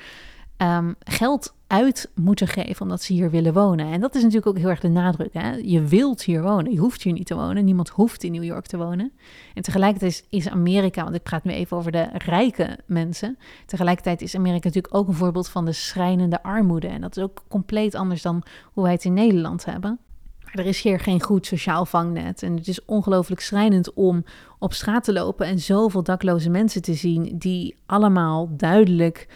[0.58, 3.92] um, geld uit moeten geven omdat ze hier willen wonen.
[3.92, 5.32] En dat is natuurlijk ook heel erg de nadruk.
[5.32, 5.50] Hè?
[5.50, 7.64] Je wilt hier wonen, je hoeft hier niet te wonen.
[7.64, 9.12] Niemand hoeft in New York te wonen.
[9.54, 13.38] En tegelijkertijd is, Amerika, want ik praat nu even over de rijke mensen.
[13.66, 16.88] Tegelijkertijd is Amerika natuurlijk ook een voorbeeld van de schrijnende armoede.
[16.88, 18.42] En dat is ook compleet anders dan
[18.72, 19.98] hoe wij het in Nederland hebben.
[20.44, 22.42] Maar er is hier geen goed sociaal vangnet.
[22.42, 24.24] En het is ongelooflijk schrijnend om
[24.58, 29.28] op straat te lopen en zoveel dakloze mensen te zien die allemaal duidelijk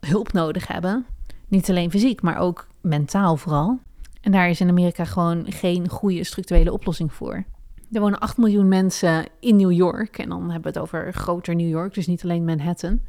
[0.00, 1.06] hulp nodig hebben.
[1.48, 3.78] Niet alleen fysiek, maar ook mentaal vooral.
[4.20, 7.44] En daar is in Amerika gewoon geen goede structurele oplossing voor.
[7.92, 10.18] Er wonen 8 miljoen mensen in New York.
[10.18, 13.00] En dan hebben we het over groter New York, dus niet alleen Manhattan.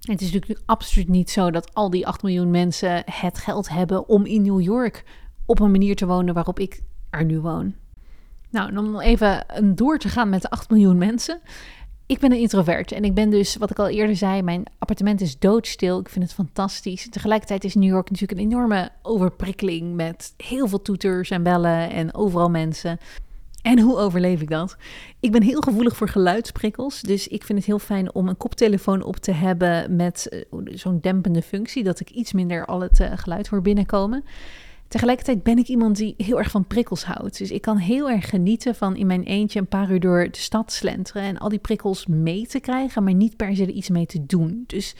[0.00, 4.08] Het is natuurlijk absoluut niet zo dat al die 8 miljoen mensen het geld hebben
[4.08, 5.04] om in New York
[5.46, 7.74] op een manier te wonen waarop ik er nu woon.
[8.50, 11.40] Nou, om even door te gaan met de 8 miljoen mensen
[12.12, 15.20] ik ben een introvert en ik ben dus, wat ik al eerder zei, mijn appartement
[15.20, 16.00] is doodstil.
[16.00, 17.08] Ik vind het fantastisch.
[17.10, 22.14] Tegelijkertijd is New York natuurlijk een enorme overprikkeling met heel veel toeters en bellen en
[22.14, 22.98] overal mensen.
[23.62, 24.76] En hoe overleef ik dat?
[25.20, 27.00] Ik ben heel gevoelig voor geluidsprikkels.
[27.00, 30.98] Dus ik vind het heel fijn om een koptelefoon op te hebben met eh, zo'n
[31.00, 31.84] dempende functie.
[31.84, 34.24] Dat ik iets minder al het uh, geluid hoor binnenkomen.
[34.92, 37.38] Tegelijkertijd ben ik iemand die heel erg van prikkels houdt.
[37.38, 40.38] Dus ik kan heel erg genieten van in mijn eentje een paar uur door de
[40.38, 43.88] stad slenteren en al die prikkels mee te krijgen, maar niet per se er iets
[43.88, 44.64] mee te doen.
[44.66, 44.94] Dus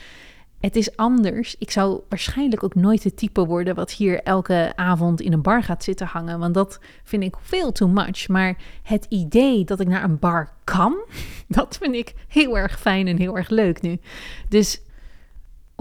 [0.61, 1.57] het is anders.
[1.59, 5.63] Ik zou waarschijnlijk ook nooit het type worden wat hier elke avond in een bar
[5.63, 8.29] gaat zitten hangen, want dat vind ik veel too much.
[8.29, 10.97] Maar het idee dat ik naar een bar kan,
[11.49, 13.99] dat vind ik heel erg fijn en heel erg leuk nu.
[14.49, 14.81] Dus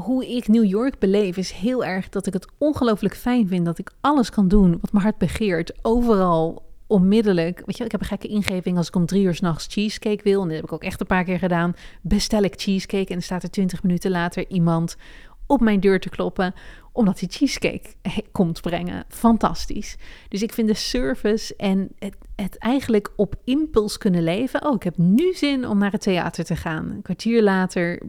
[0.02, 3.78] hoe ik New York beleef is heel erg dat ik het ongelooflijk fijn vind dat
[3.78, 5.74] ik alles kan doen wat mijn hart begeert.
[5.82, 7.62] Overal onmiddellijk.
[7.66, 10.42] Weet je, ik heb een gekke ingeving als ik om drie uur s'nachts cheesecake wil.
[10.42, 11.76] En dat heb ik ook echt een paar keer gedaan.
[12.02, 14.96] Bestel ik cheesecake en dan staat er twintig minuten later iemand
[15.46, 16.54] op mijn deur te kloppen
[16.92, 17.90] omdat hij cheesecake
[18.32, 19.06] komt brengen.
[19.08, 19.98] Fantastisch.
[20.28, 24.66] Dus ik vind de service en het, het eigenlijk op impuls kunnen leven.
[24.66, 26.90] Oh, ik heb nu zin om naar het theater te gaan.
[26.90, 28.02] Een kwartier later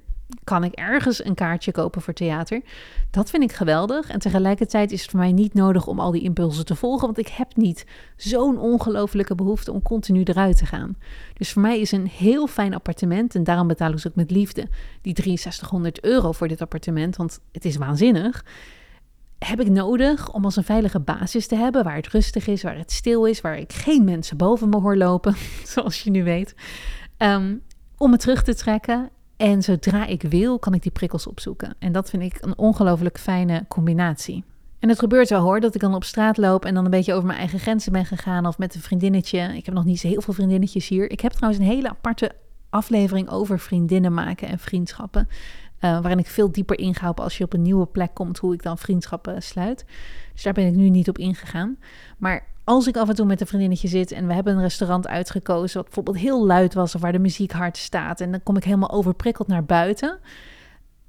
[0.44, 2.62] kan ik ergens een kaartje kopen voor theater.
[3.10, 4.08] Dat vind ik geweldig.
[4.08, 7.18] En tegelijkertijd is het voor mij niet nodig om al die impulsen te volgen, want
[7.18, 10.96] ik heb niet zo'n ongelofelijke behoefte om continu eruit te gaan.
[11.34, 14.30] Dus voor mij is een heel fijn appartement, en daarom betaal ik dus ook met
[14.30, 14.68] liefde
[15.02, 18.44] die 6300 euro voor dit appartement, want het is waanzinnig.
[19.38, 22.76] Heb ik nodig om als een veilige basis te hebben, waar het rustig is, waar
[22.76, 26.54] het stil is, waar ik geen mensen boven me hoor lopen, zoals je nu weet.
[27.18, 27.62] Um,
[27.96, 29.10] om me terug te trekken
[29.42, 31.74] en zodra ik wil, kan ik die prikkels opzoeken.
[31.78, 34.44] En dat vind ik een ongelooflijk fijne combinatie.
[34.78, 37.12] En het gebeurt wel hoor, dat ik dan op straat loop en dan een beetje
[37.12, 38.46] over mijn eigen grenzen ben gegaan.
[38.46, 39.38] Of met een vriendinnetje.
[39.38, 41.10] Ik heb nog niet zo heel veel vriendinnetjes hier.
[41.10, 42.32] Ik heb trouwens een hele aparte
[42.70, 45.28] aflevering over vriendinnen maken en vriendschappen.
[45.28, 48.54] Uh, waarin ik veel dieper inga op als je op een nieuwe plek komt, hoe
[48.54, 49.84] ik dan vriendschappen sluit.
[50.32, 51.76] Dus daar ben ik nu niet op ingegaan.
[52.18, 55.08] Maar als ik af en toe met een vriendinnetje zit en we hebben een restaurant
[55.08, 58.56] uitgekozen, wat bijvoorbeeld heel luid was of waar de muziek hard staat, en dan kom
[58.56, 60.18] ik helemaal overprikkeld naar buiten.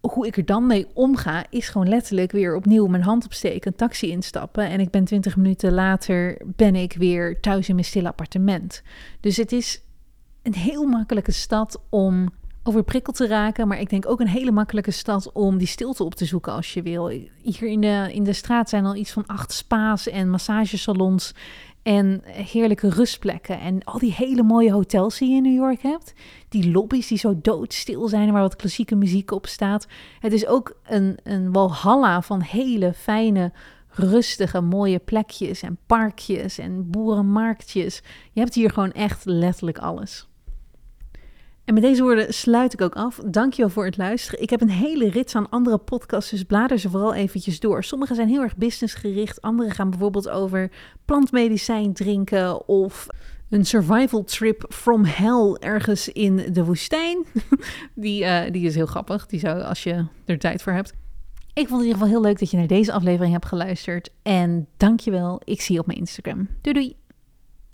[0.02, 3.78] Hoe ik er dan mee omga, is gewoon letterlijk weer opnieuw mijn hand opsteken, een
[3.78, 4.70] taxi instappen.
[4.70, 8.84] En ik ben twintig minuten later ben ik weer thuis in mijn stille appartement.
[9.20, 9.82] Dus het is
[10.42, 12.30] een heel makkelijke stad om
[12.64, 13.68] overprikkeld te raken.
[13.68, 16.74] Maar ik denk ook een hele makkelijke stad om die stilte op te zoeken als
[16.74, 17.08] je wil.
[17.42, 21.34] Hier in de, in de straat zijn al iets van acht spa's en massagesalons.
[21.84, 23.60] En heerlijke rustplekken.
[23.60, 26.14] En al die hele mooie hotels die je in New York hebt.
[26.50, 29.88] Die lobby's die zo doodstil zijn waar wat klassieke muziek op staat.
[30.20, 33.52] Het is ook een, een walhalla van hele fijne,
[33.90, 38.02] rustige, mooie plekjes en parkjes en boerenmarktjes.
[38.32, 40.28] Je hebt hier gewoon echt letterlijk alles.
[41.66, 43.20] En met deze woorden sluit ik ook af.
[43.26, 44.42] Dankjewel voor het luisteren.
[44.42, 47.84] Ik heb een hele rits aan andere podcasts, dus blader ze vooral eventjes door.
[47.84, 50.72] Sommige zijn heel erg businessgericht, andere gaan bijvoorbeeld over
[51.06, 53.08] plantmedicijn drinken of
[53.50, 57.26] een survival trip from hell ergens in de woestijn.
[57.96, 60.94] Die, uh, die is heel grappig, die zou als je er tijd voor hebt.
[61.54, 64.10] Ik vond het in ieder geval heel leuk dat je naar deze aflevering hebt geluisterd.
[64.22, 66.48] En dankjewel, ik zie je op mijn Instagram.
[66.62, 67.03] Doei doei!